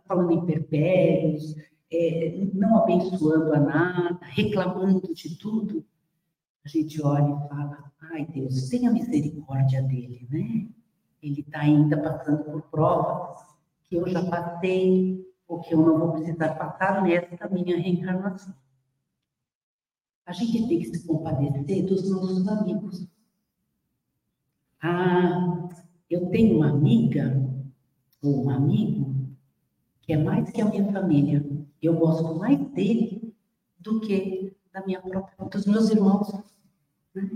falando 0.07 0.33
em 0.33 0.45
perpérios, 0.45 1.55
é, 1.91 2.49
não 2.53 2.79
abençoando 2.79 3.55
a 3.55 3.61
nada, 3.61 4.19
reclamando 4.23 5.15
de 5.15 5.37
tudo, 5.39 5.85
a 6.65 6.69
gente 6.69 7.01
olha 7.03 7.23
e 7.23 7.49
fala: 7.49 7.93
ai 8.13 8.27
Deus, 8.27 8.69
tenha 8.69 8.91
misericórdia 8.91 9.83
dele, 9.83 10.27
né? 10.31 10.69
Ele 11.23 11.41
está 11.41 11.61
ainda 11.61 11.97
passando 12.01 12.45
por 12.45 12.63
provas 12.63 13.39
que 13.85 13.97
eu 13.97 14.07
já 14.09 14.25
passei, 14.29 15.25
ou 15.47 15.61
que 15.61 15.75
eu 15.75 15.79
não 15.79 15.99
vou 15.99 16.13
precisar 16.13 16.55
passar 16.55 17.03
nesta 17.03 17.49
minha 17.49 17.77
reencarnação. 17.77 18.55
A 20.27 20.33
gente 20.33 20.67
tem 20.67 20.81
que 20.81 20.87
se 20.87 21.07
compadecer 21.07 21.87
dos 21.87 22.11
nossos 22.11 22.47
amigos. 22.49 23.07
Ah, 24.89 25.69
eu 26.09 26.31
tenho 26.31 26.59
uma 26.59 26.69
amiga 26.71 27.45
ou 28.23 28.45
um 28.45 28.51
amigo 28.51 29.17
que 30.01 30.13
é 30.13 30.17
mais 30.17 30.49
que 30.49 30.61
a 30.61 30.65
minha 30.65 30.93
família. 30.93 31.45
Eu 31.83 31.95
gosto 31.95 32.39
mais 32.39 32.57
dele 32.71 33.35
do 33.81 33.99
que 34.01 34.57
da 34.73 34.87
minha 34.87 35.03
própria, 35.03 35.49
dos 35.49 35.67
meus 35.67 35.91
irmãos. 35.91 36.33
Né? 37.13 37.29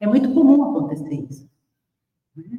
É 0.00 0.06
muito 0.06 0.32
comum 0.32 0.64
acontecer 0.64 1.26
isso. 1.28 1.46
Né? 2.34 2.58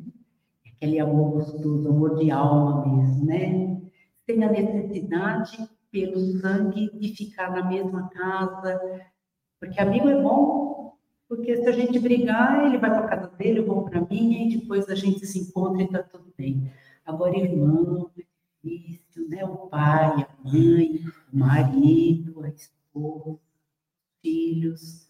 Aquele 0.67 1.00
amor 1.00 1.31
gostoso, 1.31 1.89
amor 1.89 2.19
de 2.19 2.29
alma 2.29 2.85
mesmo, 2.85 3.25
né? 3.25 3.81
Sem 4.27 4.43
a 4.43 4.51
necessidade 4.51 5.67
pelo 5.89 6.19
sangue 6.39 6.91
de 7.00 7.15
ficar 7.15 7.50
na 7.50 7.67
mesma 7.67 8.09
casa, 8.09 8.79
porque 9.59 9.81
amigo 9.81 10.07
é 10.07 10.21
bom, 10.21 10.61
porque 11.31 11.55
se 11.55 11.65
a 11.65 11.71
gente 11.71 11.97
brigar, 11.97 12.65
ele 12.65 12.77
vai 12.77 12.89
para 12.89 13.07
casa 13.07 13.27
dele, 13.38 13.59
eu 13.59 13.65
vou 13.65 13.85
para 13.85 14.01
minha, 14.01 14.45
e 14.45 14.59
depois 14.59 14.89
a 14.89 14.95
gente 14.95 15.25
se 15.25 15.39
encontra 15.39 15.81
e 15.81 15.85
está 15.85 16.03
tudo 16.03 16.33
bem. 16.38 16.69
Agora, 17.05 17.38
irmão, 17.38 18.11
difícil, 18.61 19.29
né? 19.29 19.45
O 19.45 19.55
pai, 19.67 20.09
a 20.09 20.27
mãe, 20.43 21.05
o 21.31 21.38
marido, 21.38 22.43
a 22.43 22.50
esposa, 22.50 23.29
os 23.29 23.39
filhos. 24.21 25.09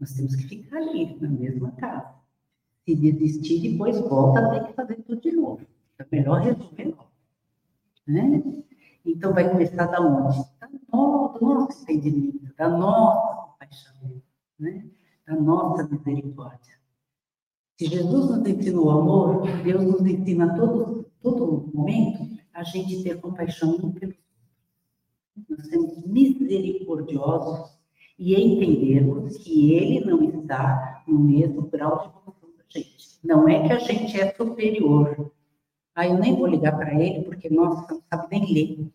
Nós 0.00 0.14
temos 0.14 0.34
que 0.34 0.48
ficar 0.48 0.78
ali, 0.78 1.16
na 1.20 1.28
mesma 1.28 1.70
casa. 1.70 2.12
Se 2.84 2.96
desistir, 2.96 3.70
depois 3.70 4.00
volta 4.00 4.40
a 4.40 4.50
ter 4.50 4.66
que 4.66 4.72
fazer 4.72 4.96
tudo 4.96 5.20
de 5.20 5.30
novo. 5.30 5.64
É 5.96 6.06
melhor 6.10 6.40
resolver 6.40 6.86
logo. 6.86 7.12
Né? 8.04 8.42
Então, 9.04 9.32
vai 9.32 9.48
começar 9.48 9.86
da 9.86 10.00
onde? 10.00 10.38
Da 10.58 10.66
do 10.66 11.40
nosso 11.40 11.84
entendimento, 11.84 12.52
da 12.56 12.68
nossa 12.68 13.46
compaixão, 13.46 14.22
né? 14.58 14.84
Da 15.26 15.34
nossa 15.34 15.88
misericórdia. 15.88 16.74
Se 17.78 17.86
Jesus 17.86 18.30
nos 18.30 18.48
ensinou 18.48 18.90
amor, 18.90 19.42
Deus 19.62 19.84
nos 19.84 20.06
ensina 20.06 20.56
todo, 20.56 21.04
todo 21.20 21.70
momento 21.74 22.38
a 22.54 22.62
gente 22.62 23.02
ter 23.02 23.20
compaixão 23.20 23.76
um 23.82 23.92
pelo. 23.92 24.14
Nós 25.50 25.66
sermos 25.66 26.06
misericordiosos 26.06 27.76
e 28.18 28.34
entendermos 28.34 29.36
que 29.36 29.74
ele 29.74 30.06
não 30.06 30.22
está 30.22 31.04
no 31.06 31.18
mesmo 31.18 31.62
grau 31.62 31.98
de 31.98 32.06
evolução 32.06 32.48
da 32.56 32.64
gente. 32.68 33.18
Não 33.22 33.46
é 33.46 33.66
que 33.66 33.72
a 33.74 33.78
gente 33.78 34.18
é 34.18 34.32
superior. 34.32 35.30
Ah, 35.94 36.06
eu 36.06 36.18
nem 36.18 36.34
vou 36.34 36.46
ligar 36.46 36.76
para 36.76 36.94
ele 36.94 37.24
porque, 37.24 37.50
nossa, 37.50 37.92
não 37.92 38.02
sabe 38.08 38.28
nem 38.30 38.54
ler. 38.54 38.90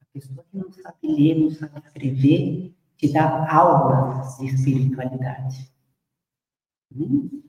A 0.00 0.04
pessoa 0.12 0.44
que 0.50 0.56
não 0.56 0.72
sabe 0.72 0.96
ler, 1.02 1.38
não 1.38 1.50
sabe 1.50 1.80
escrever, 1.80 2.74
te 2.96 3.12
dá 3.12 3.52
aulas 3.52 4.38
de 4.38 4.46
espiritualidade. 4.46 5.71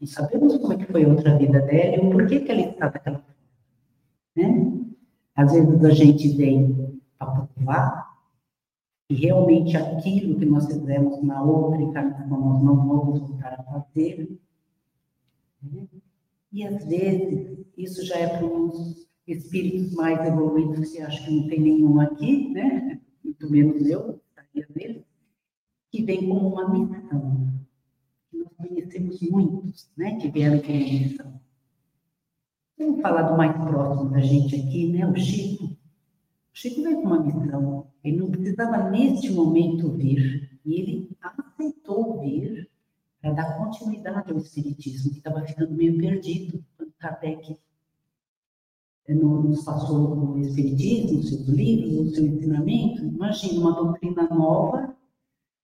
E 0.02 0.08
sabemos 0.08 0.58
como 0.58 0.74
é 0.74 0.78
que 0.78 0.92
foi 0.92 1.04
a 1.04 1.08
outra 1.08 1.38
vida 1.38 1.62
dela 1.62 1.96
e 1.96 2.00
o 2.00 2.12
porquê 2.12 2.40
que 2.40 2.52
ela 2.52 2.62
está 2.62 2.90
daquela. 2.90 3.24
Né? 4.36 4.74
Às 5.36 5.52
vezes 5.52 5.84
a 5.84 5.90
gente 5.92 6.30
vem 6.30 7.02
para 7.18 7.48
provar 7.48 8.14
e 9.10 9.16
realmente 9.16 9.76
aquilo 9.76 10.40
que 10.40 10.46
nós 10.46 10.66
fizemos 10.66 11.22
na 11.24 11.44
outra 11.44 11.82
encarnação 11.82 12.40
nós 12.40 12.64
não 12.64 12.76
vamos 12.88 13.20
voltar 13.20 13.60
a 13.60 13.64
fazer. 13.64 14.40
Né? 15.62 15.88
E 16.52 16.66
às 16.66 16.86
vezes 16.86 17.66
isso 17.78 18.06
já 18.06 18.18
é 18.18 18.38
para 18.38 18.46
uns 18.46 19.08
espíritos 19.28 19.94
mais 19.94 20.26
evoluídos, 20.26 20.92
que 20.92 21.02
acho 21.02 21.26
que 21.26 21.32
não 21.32 21.48
tem 21.48 21.60
nenhum 21.60 22.00
aqui, 22.00 22.50
né? 22.50 23.00
muito 23.24 23.50
menos 23.50 23.86
eu, 23.88 24.20
estaria 24.30 25.04
que 25.90 26.04
vem 26.04 26.28
como 26.28 26.50
uma 26.50 26.70
missão. 26.70 27.63
Conhecemos 28.58 29.22
muitos 29.22 29.90
né, 29.98 30.18
que 30.20 30.30
vieram 30.30 30.60
com 30.60 30.72
missão. 30.72 31.40
Vamos 32.78 33.02
falar 33.02 33.24
do 33.24 33.38
mais 33.38 33.56
próximo 33.56 34.10
da 34.10 34.20
gente 34.20 34.56
aqui, 34.56 34.92
né? 34.92 35.08
O 35.08 35.16
Chico. 35.16 35.66
O 35.66 35.78
Chico 36.54 36.84
veio 36.84 37.02
com 37.02 37.08
uma 37.08 37.20
missão. 37.24 37.88
Ele 38.04 38.18
não 38.18 38.32
precisava 38.32 38.90
neste 38.90 39.32
momento 39.32 39.92
vir. 39.92 40.60
E 40.66 40.74
ele 40.76 41.18
aceitou 41.22 42.20
vir 42.22 42.70
para 43.22 43.32
dar 43.32 43.58
continuidade 43.58 44.32
ao 44.32 44.38
Espiritismo, 44.38 45.12
que 45.12 45.18
estava 45.18 45.46
ficando 45.46 45.74
meio 45.74 45.98
perdido 45.98 46.64
quando 46.76 46.92
Kardec 47.00 47.58
nos 49.08 49.64
passou 49.64 50.34
o 50.34 50.40
Espiritismo, 50.40 51.20
os 51.20 51.30
seus 51.30 51.48
livros, 51.48 52.12
o 52.12 52.16
seu 52.16 52.26
ensinamento. 52.26 53.04
Imagina 53.06 53.60
uma 53.60 53.76
doutrina 53.76 54.28
nova 54.30 54.96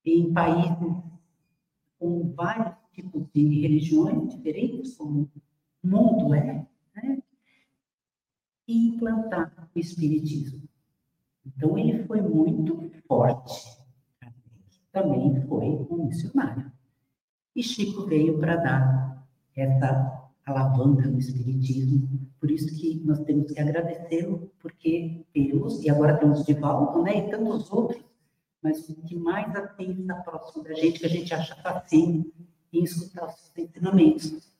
em 0.05 0.31
países 0.33 1.08
com 1.99 2.31
vários 2.33 2.75
tipos 2.93 3.27
de 3.33 3.61
religiões 3.61 4.29
diferentes, 4.29 4.95
como 4.95 5.29
o 5.83 5.87
mundo 5.87 6.33
é, 6.33 6.65
né? 6.95 7.21
e 8.67 8.89
implantar 8.89 9.69
o 9.75 9.79
Espiritismo. 9.79 10.63
Então, 11.45 11.77
ele 11.77 12.03
foi 12.05 12.21
muito 12.21 12.89
forte. 13.07 13.77
Também 14.91 15.41
foi 15.47 15.65
um 15.89 16.05
missionário. 16.05 16.71
E 17.55 17.61
Chico 17.61 18.05
veio 18.05 18.39
para 18.39 18.55
dar 18.55 19.27
essa 19.55 20.31
alavanca 20.45 21.07
no 21.07 21.19
Espiritismo. 21.19 22.07
Por 22.39 22.49
isso 22.49 22.75
que 22.75 23.01
nós 23.05 23.19
temos 23.21 23.51
que 23.51 23.59
agradecê-lo, 23.59 24.51
porque 24.59 25.25
temos, 25.33 25.83
e 25.83 25.89
agora 25.89 26.17
temos 26.17 26.45
Divaldo, 26.45 27.03
né, 27.03 27.17
e 27.17 27.29
tantos 27.29 27.71
outros, 27.71 28.01
mas 28.61 28.89
o 28.89 28.95
que 29.03 29.15
mais 29.15 29.55
assim 29.55 29.91
está 30.01 30.15
próximo 30.15 30.63
da 30.63 30.73
gente, 30.73 30.99
que 30.99 31.05
a 31.05 31.09
gente 31.09 31.33
acha 31.33 31.55
fácil 31.55 32.31
em 32.73 32.83
escutar 32.83 33.27
os 33.27 33.35
seus 33.35 33.69
ensinamentos, 33.69 34.51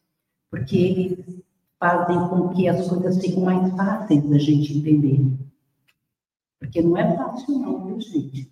porque 0.50 0.78
eles 0.78 1.44
fazem 1.80 2.18
com 2.30 2.50
que 2.50 2.68
as 2.68 2.88
coisas 2.88 3.20
fiquem 3.20 3.44
mais 3.44 3.76
fáceis 3.76 4.30
da 4.30 4.38
gente 4.38 4.78
entender. 4.78 5.20
Porque 6.60 6.82
não 6.82 6.98
é 6.98 7.16
fácil 7.16 7.60
não, 7.60 7.86
viu, 7.86 8.02
gente? 8.02 8.52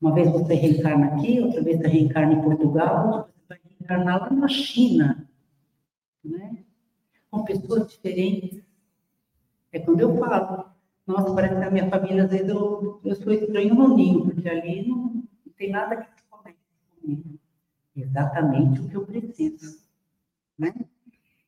Uma 0.00 0.14
vez 0.14 0.30
você 0.32 0.54
reencarna 0.54 1.06
aqui, 1.14 1.40
outra 1.40 1.62
vez 1.62 1.78
você 1.78 1.88
reencarna 1.88 2.34
em 2.34 2.42
Portugal, 2.42 3.06
outra 3.06 3.22
vez 3.22 3.34
você 3.36 3.48
vai 3.48 3.60
reencarnar 3.64 4.20
lá 4.20 4.30
na 4.30 4.48
China 4.48 5.28
né? 6.24 6.64
com 7.30 7.44
pessoas 7.44 7.88
diferentes. 7.88 8.62
É 9.72 9.78
quando 9.78 10.00
eu 10.00 10.16
falo, 10.18 10.71
nossa, 11.06 11.34
parece 11.34 11.56
que 11.56 11.64
a 11.64 11.70
minha 11.70 11.90
família, 11.90 12.24
às 12.24 12.30
vezes 12.30 12.48
eu, 12.48 13.00
eu 13.04 13.16
sou 13.16 13.32
estranho 13.32 13.74
no 13.74 13.96
ninho, 13.96 14.24
porque 14.24 14.48
ali 14.48 14.86
não, 14.86 14.96
não 14.96 15.52
tem 15.56 15.70
nada 15.70 15.96
que 15.96 16.04
se 16.04 16.22
conecte 16.30 16.60
comigo. 17.00 17.38
Exatamente 17.96 18.80
o 18.80 18.88
que 18.88 18.96
eu 18.96 19.04
preciso. 19.04 19.82
Né? 20.58 20.72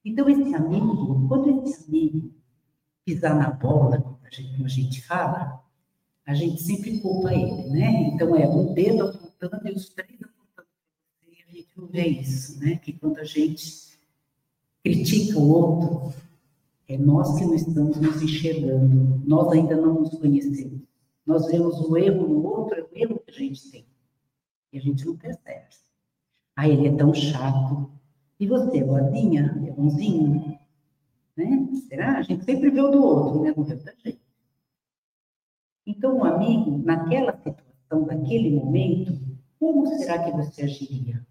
Então, 0.04 0.28
esse 0.28 0.54
amigo, 0.54 1.28
quando 1.28 1.64
esse 1.64 1.88
amigo 1.88 2.32
pisar 3.04 3.36
na 3.36 3.50
bola, 3.50 4.00
como 4.00 4.18
a 4.24 4.30
gente, 4.30 4.52
como 4.52 4.64
a 4.64 4.68
gente 4.68 5.02
fala, 5.02 5.64
a 6.26 6.34
gente 6.34 6.60
sempre 6.62 6.98
culpa 7.00 7.32
ele, 7.32 7.70
né? 7.70 8.10
Então, 8.14 8.34
é 8.34 8.48
um 8.48 8.72
dedo 8.72 9.08
apontando 9.08 9.68
e 9.68 9.72
os 9.72 9.88
três 9.90 10.18
apontando. 10.22 10.68
E 11.28 11.42
a 11.42 11.52
gente 11.52 11.68
não 11.76 11.86
vê 11.86 12.06
isso, 12.06 12.58
né? 12.60 12.76
Que 12.76 12.92
quando 12.92 13.18
a 13.18 13.24
gente 13.24 13.98
critica 14.82 15.38
o 15.38 15.48
outro, 15.48 16.14
é 16.88 16.98
nós 16.98 17.38
que 17.38 17.44
não 17.44 17.54
estamos 17.54 17.96
nos 17.98 18.22
enxergando, 18.22 19.22
nós 19.26 19.52
ainda 19.52 19.76
não 19.76 20.00
nos 20.00 20.18
conhecemos. 20.18 20.82
Nós 21.24 21.46
vemos 21.46 21.80
o 21.80 21.96
erro 21.96 22.28
no 22.28 22.44
outro, 22.44 22.78
é 22.78 22.82
o 22.82 22.88
erro 22.92 23.20
que 23.20 23.30
a 23.30 23.34
gente 23.34 23.70
tem. 23.70 23.86
E 24.72 24.78
a 24.78 24.80
gente 24.80 25.06
não 25.06 25.16
percebe. 25.16 25.68
Ah, 26.54 26.68
ele 26.68 26.88
é 26.88 26.96
tão 26.96 27.14
chato. 27.14 27.90
E 28.38 28.46
você, 28.46 28.84
boazinha? 28.84 29.62
É 29.66 29.70
bonzinho? 29.70 30.58
Né? 31.36 31.68
Será? 31.88 32.18
A 32.18 32.22
gente 32.22 32.44
sempre 32.44 32.70
vê 32.70 32.80
o 32.80 32.90
do 32.90 33.02
outro, 33.02 33.42
né? 33.42 33.54
Não 33.56 33.64
vê 33.64 33.74
o 33.74 33.82
da 33.82 33.92
gente. 34.04 34.20
Então, 35.86 36.18
o 36.18 36.24
amigo, 36.24 36.78
naquela 36.78 37.36
situação, 37.36 38.06
naquele 38.06 38.50
momento, 38.50 39.18
como 39.58 39.86
será 39.86 40.22
que 40.24 40.36
você 40.36 40.62
agiria? 40.62 41.26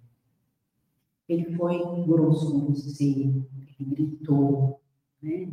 Ele 1.27 1.55
foi 1.55 1.79
grosso 2.05 2.51
com 2.51 2.73
você, 2.73 3.03
ele 3.03 3.45
gritou, 3.79 4.79
né? 5.23 5.49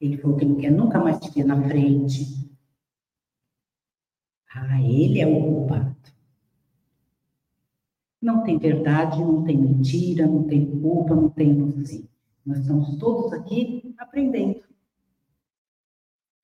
Ele 0.00 0.18
falou 0.18 0.36
que 0.36 0.44
não 0.44 0.56
quer 0.56 0.70
nunca 0.70 0.98
mais 0.98 1.18
te 1.18 1.30
ver 1.30 1.44
na 1.44 1.62
frente. 1.68 2.50
Ah, 4.52 4.80
ele 4.82 5.20
é 5.20 5.26
o 5.26 5.40
culpado. 5.40 5.96
Não 8.20 8.42
tem 8.42 8.58
verdade, 8.58 9.18
não 9.18 9.44
tem 9.44 9.56
mentira, 9.56 10.26
não 10.26 10.44
tem 10.44 10.80
culpa, 10.80 11.14
não 11.14 11.28
tem 11.28 11.50
inocência. 11.50 12.08
Nós 12.44 12.58
estamos 12.58 12.96
todos 12.98 13.32
aqui 13.32 13.94
aprendendo. 13.98 14.62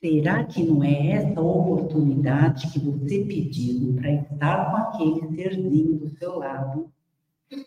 Será 0.00 0.44
que 0.44 0.62
não 0.62 0.82
é 0.82 1.08
essa 1.12 1.40
oportunidade 1.40 2.70
que 2.72 2.78
você 2.78 3.24
pediu 3.24 3.94
para 3.94 4.12
estar 4.12 4.70
com 4.70 4.76
aquele 4.76 5.36
serzinho 5.36 5.98
do 5.98 6.08
seu 6.16 6.38
lado 6.38 6.90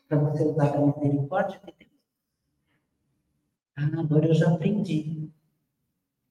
para 0.08 0.17
você 0.17 0.44
usar 0.44 0.72
da 0.72 0.86
misericórdia 0.86 1.60
de 1.65 1.74
Deus. 1.78 1.92
Ah, 3.76 3.90
agora 4.00 4.28
eu 4.28 4.34
já 4.34 4.54
aprendi. 4.54 5.32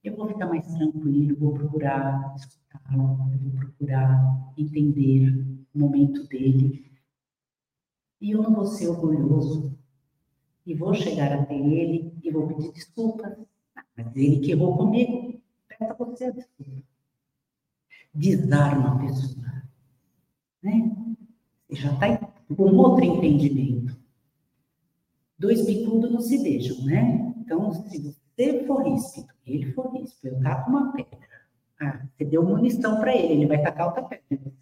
Eu 0.02 0.16
vou 0.16 0.28
ficar 0.28 0.46
mais 0.46 0.66
tranquilo, 0.66 1.36
vou 1.38 1.54
procurar 1.54 2.34
escutá-lo, 2.36 3.16
vou 3.16 3.52
procurar 3.52 4.52
entender 4.56 5.30
o 5.74 5.78
momento 5.78 6.26
dele. 6.28 6.90
E 8.20 8.30
eu 8.30 8.42
não 8.42 8.54
vou 8.54 8.66
ser 8.66 8.88
orgulhoso. 8.88 9.76
E 10.64 10.74
vou 10.74 10.94
chegar 10.94 11.32
até 11.32 11.54
ele 11.56 12.12
e 12.22 12.30
vou 12.30 12.46
pedir 12.46 12.72
desculpas. 12.72 13.36
Ah, 13.74 13.84
mas 13.96 14.16
ele 14.16 14.38
que 14.38 14.52
errou 14.52 14.76
comigo, 14.76 15.40
peça 15.66 15.94
você 15.94 16.24
a 16.26 16.30
desculpa. 16.30 16.82
Desarma 18.14 18.94
a 18.94 18.98
pessoa. 19.06 19.62
Né? 20.62 20.96
Você 21.68 21.76
já 21.76 21.92
está 21.92 22.18
com 22.54 22.76
outro 22.76 23.04
entendimento. 23.04 23.96
Dois 25.36 25.66
bicudos 25.66 26.12
não 26.12 26.20
se 26.20 26.40
beijam, 26.40 26.84
né? 26.84 27.31
Então, 27.52 27.70
se 27.74 27.98
você 27.98 28.64
for 28.66 28.82
ríspido, 28.82 29.28
ele 29.46 29.72
for 29.72 29.92
ríspido, 29.92 30.34
eu 30.34 30.42
taco 30.42 30.70
uma 30.70 30.92
pedra. 30.92 31.28
Ah, 31.78 32.06
você 32.16 32.24
deu 32.24 32.42
munição 32.42 32.98
para 32.98 33.14
ele, 33.14 33.34
ele 33.34 33.46
vai 33.46 33.62
tacar 33.62 33.88
outra 33.88 34.04
pedra 34.04 34.24
em 34.30 34.36
você. 34.36 34.56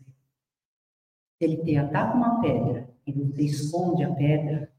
Se 1.38 1.44
ele 1.44 1.56
te 1.58 1.76
ataca 1.76 2.16
uma 2.16 2.40
pedra 2.40 2.90
e 3.06 3.12
você 3.12 3.42
esconde 3.42 4.02
a 4.02 4.12
pedra, 4.12 4.72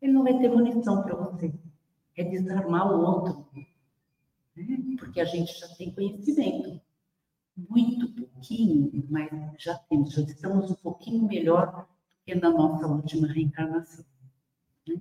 ele 0.00 0.12
não 0.12 0.22
vai 0.22 0.38
ter 0.38 0.48
munição 0.48 1.02
para 1.02 1.16
você. 1.16 1.52
É 2.16 2.22
desarmar 2.22 2.92
o 2.92 3.00
outro. 3.00 3.46
Né? 3.54 3.66
Porque 4.98 5.20
a 5.20 5.24
gente 5.24 5.58
já 5.58 5.66
tem 5.74 5.92
conhecimento. 5.92 6.80
Muito 7.56 8.08
pouquinho, 8.12 9.04
mas 9.10 9.30
já 9.58 9.76
temos, 9.78 10.12
já 10.12 10.22
estamos 10.22 10.70
um 10.70 10.74
pouquinho 10.74 11.26
melhor 11.26 11.88
que 12.24 12.34
na 12.34 12.50
nossa 12.50 12.86
última 12.86 13.26
reencarnação. 13.26 14.04
Né? 14.86 14.94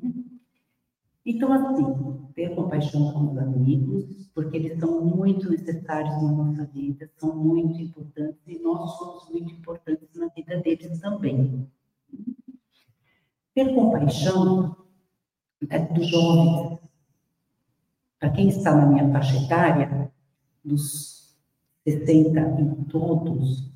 Então, 1.26 1.54
assim, 1.54 2.32
ter 2.34 2.56
compaixão 2.56 3.14
com 3.14 3.32
os 3.32 3.38
amigos, 3.38 4.28
porque 4.34 4.58
eles 4.58 4.80
são 4.80 5.06
muito 5.06 5.50
necessários 5.50 6.16
na 6.22 6.32
nossa 6.32 6.66
vida, 6.66 7.10
são 7.18 7.36
muito 7.36 7.80
importantes 7.80 8.42
e 8.48 8.58
nós 8.60 8.98
somos 8.98 9.30
muito 9.30 9.54
importantes 9.54 10.10
na 10.16 10.28
vida 10.30 10.58
deles 10.62 11.00
também. 11.00 11.68
Ter 13.54 13.74
compaixão 13.76 14.76
é 15.70 15.80
dos 15.80 16.08
jovens. 16.08 16.80
Para 18.20 18.32
quem 18.32 18.50
está 18.50 18.76
na 18.76 18.88
minha 18.88 19.12
faixa 19.12 19.38
etária, 19.44 20.12
dos 20.64 21.36
60 21.84 22.40
e 22.62 22.86
todos, 22.86 23.72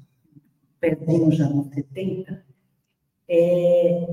pezinho 0.79 1.31
já 1.31 1.49
nos 1.49 1.67
70, 1.73 2.45
é, 3.27 4.03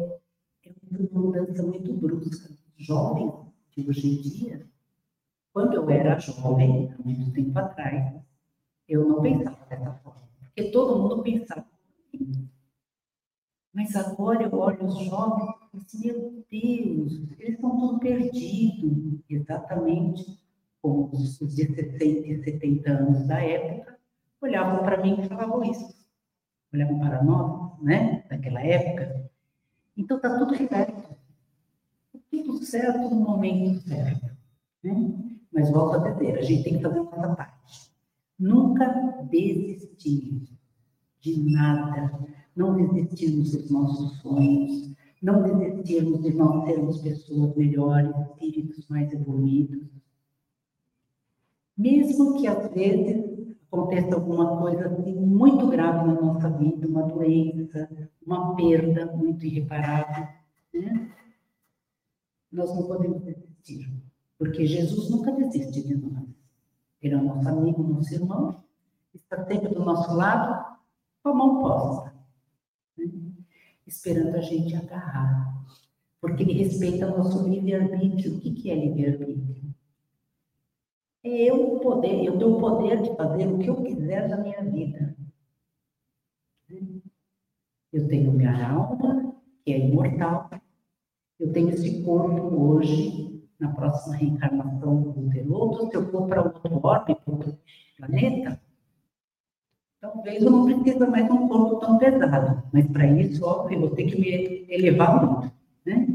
é 0.64 0.74
uma 0.90 1.20
mudança 1.20 1.62
muito 1.62 1.92
brusca. 1.94 2.61
Jovem, 2.82 3.32
de 3.76 3.88
hoje 3.88 4.08
em 4.08 4.20
dia, 4.20 4.66
quando 5.52 5.74
eu 5.74 5.88
era 5.88 6.18
jovem, 6.18 6.92
há 6.92 7.02
muito 7.02 7.32
tempo 7.32 7.56
atrás, 7.58 8.14
eu 8.88 9.08
não 9.08 9.22
pensava 9.22 9.64
dessa 9.66 9.92
forma, 10.02 10.28
porque 10.40 10.70
todo 10.70 10.98
mundo 10.98 11.22
pensava 11.22 11.64
assim. 12.12 12.48
Mas 13.72 13.94
agora 13.94 14.42
eu 14.42 14.52
olho 14.52 14.84
os 14.84 14.98
jovens 15.04 15.48
e 15.48 15.70
penso, 15.70 16.00
meu 16.00 16.44
Deus, 16.50 17.12
eles 17.38 17.54
estão 17.54 17.78
todos 17.78 18.00
perdidos, 18.00 19.20
exatamente 19.30 20.38
como 20.82 21.08
os 21.12 21.38
de 21.38 21.66
60 21.66 22.04
e 22.04 22.42
70 22.42 22.90
anos 22.90 23.26
da 23.28 23.40
época 23.40 23.96
olhavam 24.40 24.82
para 24.82 25.00
mim 25.00 25.20
e 25.20 25.28
falavam 25.28 25.62
isso 25.62 26.02
olhavam 26.72 26.98
para 26.98 27.22
nós, 27.22 27.78
né, 27.82 28.24
daquela 28.28 28.60
época. 28.62 29.30
Então 29.96 30.16
está 30.16 30.38
tudo 30.38 30.56
certo. 30.56 31.21
Tudo 32.32 32.64
certo 32.64 33.10
no 33.10 33.20
momento 33.20 33.80
certo. 33.86 34.26
Né? 34.82 35.12
Mas 35.52 35.70
volto 35.70 35.96
a 35.96 36.10
dizer, 36.10 36.38
a 36.38 36.42
gente 36.42 36.64
tem 36.64 36.76
que 36.78 36.82
fazer 36.82 36.98
a 36.98 37.02
nossa 37.02 37.36
parte. 37.36 37.92
Nunca 38.38 38.86
desistir 39.30 40.42
de 41.20 41.50
nada. 41.52 42.18
Não 42.56 42.74
desistirmos 42.74 43.52
dos 43.52 43.70
nossos 43.70 44.18
sonhos. 44.20 44.92
Não 45.22 45.42
desistirmos 45.42 46.22
de 46.22 46.32
nós 46.32 46.64
sermos 46.64 47.00
pessoas 47.02 47.54
melhores, 47.54 48.10
espíritos 48.16 48.88
mais 48.88 49.12
evoluídos. 49.12 49.86
Mesmo 51.76 52.38
que 52.40 52.46
às 52.46 52.72
vezes 52.72 53.56
aconteça 53.70 54.14
alguma 54.14 54.58
coisa 54.58 54.88
assim, 54.88 55.14
muito 55.14 55.66
grave 55.68 56.06
na 56.06 56.20
nossa 56.20 56.50
vida, 56.50 56.86
uma 56.86 57.04
doença, 57.04 57.88
uma 58.26 58.54
perda 58.54 59.06
muito 59.16 59.46
irreparável, 59.46 60.28
né? 60.74 61.10
Nós 62.52 62.74
não 62.74 62.86
podemos 62.86 63.22
desistir, 63.22 63.90
Porque 64.38 64.66
Jesus 64.66 65.10
nunca 65.10 65.32
desiste 65.32 65.82
de 65.82 65.96
nós. 65.96 66.28
Ele 67.00 67.14
é 67.14 67.16
o 67.16 67.22
nosso 67.22 67.48
amigo, 67.48 67.82
nosso 67.82 68.14
irmão, 68.14 68.62
está 69.14 69.44
sempre 69.46 69.74
do 69.74 69.84
nosso 69.84 70.14
lado, 70.14 70.78
com 71.22 71.30
a 71.30 71.34
mão 71.34 71.60
posta, 71.60 72.14
né? 72.96 73.10
esperando 73.86 74.36
a 74.36 74.40
gente 74.40 74.74
agarrar. 74.76 75.52
Porque 76.20 76.42
ele 76.42 76.52
respeita 76.52 77.12
o 77.12 77.18
nosso 77.18 77.48
livre-arbítrio. 77.48 78.36
O 78.36 78.40
que, 78.40 78.52
que 78.52 78.70
é 78.70 78.74
livre-arbítrio? 78.74 79.74
É 81.24 81.50
eu 81.50 81.78
poder, 81.80 82.24
eu 82.24 82.38
tenho 82.38 82.56
o 82.56 82.60
poder 82.60 83.02
de 83.02 83.16
fazer 83.16 83.46
o 83.46 83.58
que 83.58 83.68
eu 83.68 83.82
quiser 83.82 84.28
da 84.28 84.36
minha 84.36 84.62
vida. 84.62 85.16
Eu 87.92 88.08
tenho 88.08 88.32
minha 88.32 88.68
alma, 88.68 89.34
que 89.64 89.72
é 89.72 89.78
imortal. 89.78 90.48
Eu 91.42 91.52
tenho 91.52 91.70
esse 91.70 92.04
corpo 92.04 92.54
hoje, 92.54 93.44
na 93.58 93.72
próxima 93.72 94.14
reencarnação 94.14 95.02
vou 95.02 95.28
ter 95.28 95.44
outro. 95.50 95.90
Se 95.90 95.96
eu 95.96 96.08
for 96.08 96.28
para 96.28 96.40
outro 96.40 96.80
orbe, 96.80 97.16
para 97.16 97.34
outro 97.34 97.58
planeta, 97.98 98.60
talvez 100.00 100.40
eu 100.40 100.50
não 100.52 100.64
precise 100.66 101.04
mais 101.04 101.26
de 101.26 101.32
um 101.32 101.48
corpo 101.48 101.80
tão 101.80 101.98
pesado. 101.98 102.62
Mas 102.72 102.86
para 102.86 103.06
isso, 103.08 103.44
óbvio, 103.44 103.74
eu 103.74 103.80
vou 103.80 103.90
ter 103.90 104.04
que 104.04 104.20
me 104.20 104.66
elevar 104.68 105.20
muito. 105.26 105.52
Né? 105.84 106.06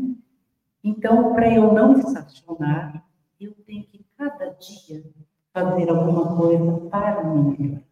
Então, 0.81 1.33
para 1.33 1.53
eu 1.53 1.73
não 1.73 1.99
estacionar, 1.99 3.05
eu 3.37 3.51
tenho 3.65 3.83
que 3.83 4.05
cada 4.15 4.45
dia 4.51 5.03
fazer 5.51 5.89
alguma 5.89 6.37
coisa 6.37 6.89
para 6.89 7.25
me 7.25 7.57
melhorar. 7.57 7.83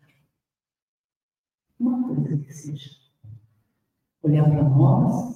Uma 1.78 2.08
coisa 2.08 2.38
que 2.38 2.54
seja. 2.54 2.92
Olhar 4.24 4.50
para 4.50 4.64
nós, 4.64 5.35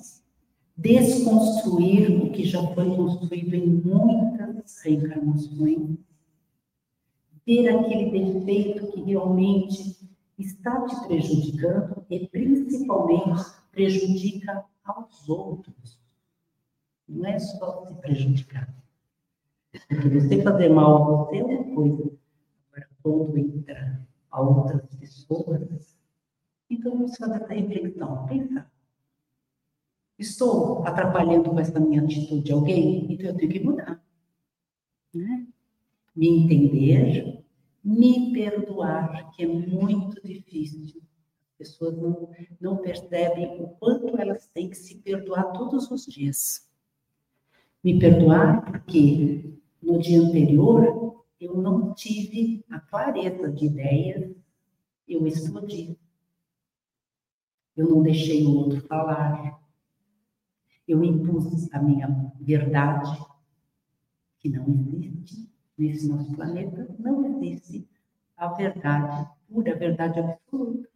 desconstruir 0.79 2.09
o 2.23 2.31
que 2.31 2.45
já 2.45 2.61
foi 2.73 2.95
construído 2.95 3.53
em 3.53 3.67
muitas 3.67 4.81
reencarnações, 4.81 5.97
ver 7.45 7.69
aquele 7.69 8.11
defeito 8.11 8.91
que 8.91 9.01
realmente 9.01 9.97
está 10.37 10.85
te 10.85 11.07
prejudicando 11.07 12.05
e 12.09 12.27
principalmente 12.27 13.43
prejudica 13.71 14.63
aos 14.85 15.27
outros. 15.27 15.99
Não 17.07 17.25
é 17.25 17.37
só 17.39 17.85
se 17.85 17.93
prejudicar. 17.95 18.73
Porque 19.87 20.09
você 20.09 20.41
fazer 20.41 20.69
mal 20.69 20.95
a 20.95 21.25
você 21.25 21.37
é 21.37 21.43
uma 21.43 21.75
coisa. 21.75 22.11
Agora, 22.71 22.89
quando 23.03 23.37
entra 23.37 24.07
a 24.31 24.41
outras 24.41 24.95
pessoas, 24.95 25.97
então 26.69 26.91
vamos 26.91 27.17
fazer 27.17 27.43
essa 27.43 27.53
reflexão, 27.53 28.25
pensar. 28.27 28.71
Estou 30.19 30.85
atrapalhando 30.85 31.49
com 31.49 31.59
essa 31.59 31.79
minha 31.79 32.03
atitude 32.03 32.51
alguém? 32.51 33.13
Então 33.13 33.27
eu 33.27 33.37
tenho 33.37 33.51
que 33.51 33.59
mudar. 33.61 34.03
Né? 35.13 35.47
Me 36.13 36.27
entender, 36.27 37.41
me 37.81 38.33
perdoar, 38.33 39.31
que 39.31 39.43
é 39.43 39.47
muito 39.47 40.21
difícil. 40.21 41.01
As 41.51 41.57
pessoas 41.57 41.97
não, 41.97 42.29
não 42.59 42.77
percebem 42.77 43.61
o 43.61 43.69
quanto 43.69 44.19
elas 44.19 44.45
têm 44.47 44.69
que 44.69 44.75
se 44.75 44.95
perdoar 44.97 45.53
todos 45.53 45.89
os 45.89 46.05
dias. 46.05 46.69
Me 47.81 47.97
perdoar 47.97 48.69
porque 48.69 49.57
no 49.81 49.99
dia 49.99 50.19
anterior 50.19 51.23
eu 51.39 51.55
não 51.55 51.93
tive 51.93 52.65
a 52.69 52.77
clareza 52.77 53.49
de 53.49 53.67
ideias, 53.67 54.35
eu 55.07 55.25
explodi. 55.25 55.97
Eu 57.75 57.87
não 57.87 58.03
deixei 58.03 58.45
o 58.45 58.53
outro 58.57 58.81
falar. 58.81 59.58
Eu 60.89 61.03
impus 61.03 61.71
a 61.71 61.79
minha 61.79 62.07
verdade, 62.41 63.15
que 64.39 64.49
não 64.49 64.65
existe 64.67 65.47
nesse 65.77 66.09
nosso 66.09 66.33
planeta, 66.35 66.95
não 66.97 67.23
existe 67.43 67.87
a 68.35 68.47
verdade 68.47 69.29
pura, 69.47 69.75
a 69.75 69.77
verdade 69.77 70.19
absoluta. 70.19 70.89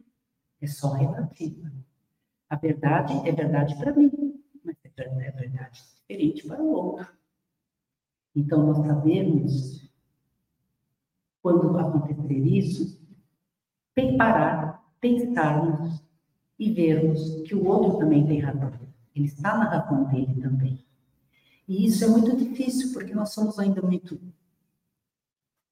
É 0.60 0.66
só 0.66 0.94
relativa. 0.94 1.70
A 2.50 2.56
verdade 2.56 3.12
é 3.24 3.30
verdade 3.30 3.76
para 3.76 3.94
mim, 3.94 4.42
mas 4.64 4.76
é 4.84 5.30
verdade 5.30 5.80
diferente 5.94 6.44
para 6.44 6.60
o 6.60 6.72
outro. 6.72 7.08
Então, 8.34 8.66
nós 8.66 8.84
sabemos, 8.84 9.88
quando 11.40 11.78
acontecer 11.78 12.44
isso, 12.44 13.00
parar, 14.18 14.84
pensarmos 15.00 16.04
e 16.58 16.72
vermos 16.72 17.42
que 17.42 17.54
o 17.54 17.64
outro 17.64 17.98
também 18.00 18.26
tem 18.26 18.40
razão. 18.40 18.72
Ele 19.14 19.26
está 19.26 19.56
na 19.56 19.64
razão 19.64 20.04
dele 20.04 20.40
também. 20.40 20.84
E 21.68 21.86
isso 21.86 22.04
é 22.04 22.08
muito 22.08 22.36
difícil, 22.36 22.92
porque 22.92 23.14
nós 23.14 23.32
somos 23.32 23.58
ainda 23.58 23.80
muito 23.80 24.20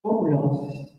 orgulhosos, 0.02 0.96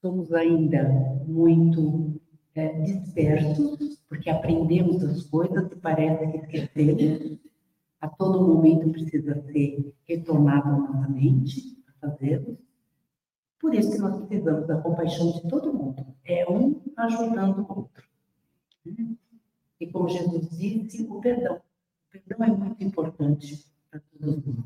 somos 0.00 0.32
ainda 0.32 0.82
muito 1.26 2.20
é, 2.54 2.80
dispersos, 2.82 3.98
porque 4.08 4.28
aprendemos 4.28 5.02
as 5.02 5.24
coisas 5.24 5.70
e 5.72 5.76
parece 5.76 6.30
que 6.30 6.56
esquecemos 6.58 7.38
a 8.04 8.08
todo 8.08 8.46
momento 8.46 8.90
precisa 8.90 9.42
ser 9.50 9.94
retomado 10.06 10.68
novamente 10.68 11.82
a 11.88 12.06
fazê-los. 12.06 12.58
Por 13.58 13.74
isso 13.74 13.92
que 13.92 13.98
nós 13.98 14.26
precisamos 14.26 14.66
da 14.66 14.78
compaixão 14.82 15.32
de 15.32 15.48
todo 15.48 15.72
mundo. 15.72 16.04
É 16.22 16.46
um 16.50 16.82
ajudando 16.98 17.60
o 17.60 17.78
outro. 17.78 18.04
E 19.84 19.92
como 19.92 20.08
Jesus 20.08 20.48
disse, 20.50 21.06
o 21.10 21.20
perdão. 21.20 21.56
O 21.56 22.10
perdão 22.10 22.46
é 22.46 22.48
muito 22.48 22.82
importante 22.82 23.62
para 23.90 24.00
todos 24.00 24.46
nós. 24.46 24.64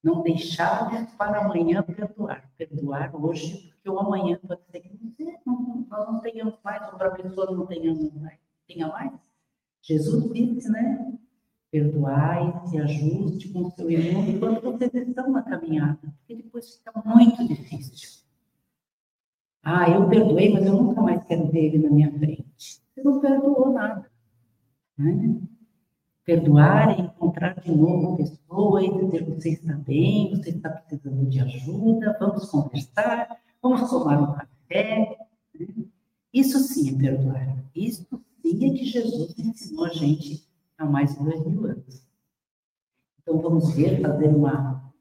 Não 0.00 0.22
deixar 0.22 1.12
para 1.18 1.40
amanhã 1.40 1.82
perdoar. 1.82 2.48
Perdoar 2.56 3.16
hoje, 3.16 3.72
porque 3.74 3.90
o 3.90 3.98
amanhã 3.98 4.38
pode 4.46 4.60
ser 4.70 4.80
que 4.80 5.24
nós 5.44 6.06
não 6.08 6.20
tenhamos 6.20 6.54
mais, 6.62 6.92
outra 6.92 7.10
pessoa 7.10 7.50
não 7.50 7.66
tenhamos 7.66 8.12
mais, 8.14 8.38
tenha 8.68 8.86
mais. 8.86 9.12
Jesus 9.82 10.32
disse, 10.32 10.70
né? 10.70 11.18
perdoai, 11.72 12.68
se 12.68 12.78
ajuste 12.78 13.48
com 13.48 13.62
o 13.62 13.70
seu 13.72 13.90
irmão 13.90 14.24
enquanto 14.28 14.62
vocês 14.62 14.94
estão 14.94 15.28
na 15.32 15.42
caminhada, 15.42 15.98
porque 16.18 16.36
depois 16.36 16.76
fica 16.76 16.92
muito 17.04 17.48
difícil. 17.48 18.22
Ah, 19.60 19.90
eu 19.90 20.08
perdoei, 20.08 20.52
mas 20.52 20.66
eu 20.66 20.74
nunca 20.74 21.00
mais 21.00 21.24
quero 21.24 21.50
ver 21.50 21.64
ele 21.64 21.78
na 21.78 21.90
minha 21.90 22.12
frente. 22.12 22.53
Não 22.96 23.20
perdoou 23.20 23.72
nada. 23.72 24.10
Né? 24.96 25.40
Perdoar 26.24 26.98
é 26.98 27.02
encontrar 27.02 27.60
de 27.60 27.70
novo 27.70 28.14
a 28.14 28.16
pessoa 28.16 28.82
e 28.82 28.92
dizer 28.92 29.24
você 29.24 29.50
está 29.50 29.74
bem, 29.74 30.30
você 30.30 30.50
está 30.50 30.70
precisando 30.70 31.28
de 31.28 31.40
ajuda, 31.40 32.16
vamos 32.18 32.50
conversar, 32.50 33.36
vamos 33.60 33.90
tomar 33.90 34.22
um 34.22 34.32
café. 34.32 35.18
Né? 35.58 35.84
Isso 36.32 36.58
sim 36.60 36.94
é 36.94 36.98
perdoar. 36.98 37.64
Isso 37.74 38.06
sim 38.42 38.70
é 38.70 38.76
que 38.76 38.84
Jesus 38.86 39.34
ensinou 39.38 39.84
a 39.84 39.90
gente 39.90 40.46
há 40.78 40.84
mais 40.84 41.14
de 41.14 41.22
dois 41.22 41.44
mil 41.46 41.66
anos. 41.66 42.04
Então, 43.20 43.40
vamos 43.40 43.74
ver, 43.74 44.00
fazer 44.02 44.28
uma 44.28 44.92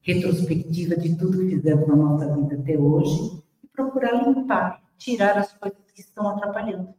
retrospectiva 0.00 0.96
de 0.96 1.16
tudo 1.16 1.38
que 1.38 1.56
fizemos 1.56 1.86
na 1.86 1.96
nossa 1.96 2.34
vida 2.34 2.54
até 2.54 2.78
hoje 2.78 3.42
e 3.62 3.66
procurar 3.68 4.26
limpar, 4.26 4.82
tirar 4.96 5.36
as 5.36 5.52
coisas 5.52 5.78
que 5.98 6.02
estão 6.02 6.28
atrapalhando. 6.28 6.94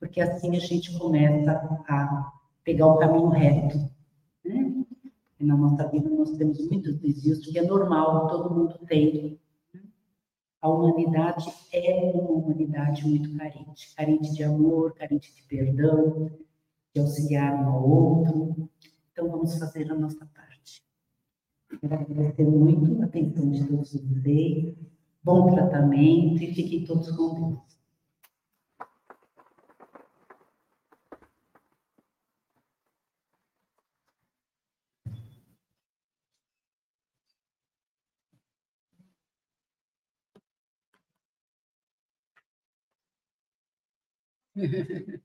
Porque 0.00 0.18
assim 0.20 0.56
a 0.56 0.60
gente 0.60 0.98
começa 0.98 1.52
a 1.86 2.32
pegar 2.64 2.86
o 2.86 2.96
caminho 2.96 3.28
reto. 3.28 3.78
Né? 4.42 4.84
Na 5.38 5.54
nossa 5.54 5.86
vida 5.88 6.08
nós 6.08 6.30
temos 6.32 6.58
muitos 6.70 6.96
desvios, 6.96 7.46
que 7.46 7.58
é 7.58 7.62
normal, 7.62 8.26
todo 8.28 8.54
mundo 8.54 8.78
tem. 8.86 9.38
A 10.60 10.68
humanidade 10.70 11.52
é 11.70 12.12
uma 12.14 12.30
humanidade 12.30 13.06
muito 13.06 13.36
carente, 13.36 13.94
carente 13.94 14.32
de 14.32 14.42
amor, 14.42 14.94
carente 14.94 15.32
de 15.34 15.42
perdão, 15.42 16.30
de 16.94 17.00
auxiliar 17.00 17.54
um 17.62 17.68
ao 17.68 17.88
outro. 17.88 18.70
Então, 19.12 19.30
vamos 19.30 19.56
fazer 19.58 19.90
a 19.92 19.94
nossa 19.94 20.26
parte. 20.34 20.82
Agradecer 21.82 22.44
muito 22.44 23.02
a 23.02 23.04
atenção 23.04 23.50
de 23.50 23.64
todos 23.68 23.92
vocês, 23.92 24.74
bom 25.22 25.54
tratamento 25.54 26.42
e 26.42 26.54
fiquem 26.54 26.84
todos 26.84 27.10
com 27.14 27.34
Deus. 27.34 27.67
Thank 44.58 45.18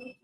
you. 0.00 0.15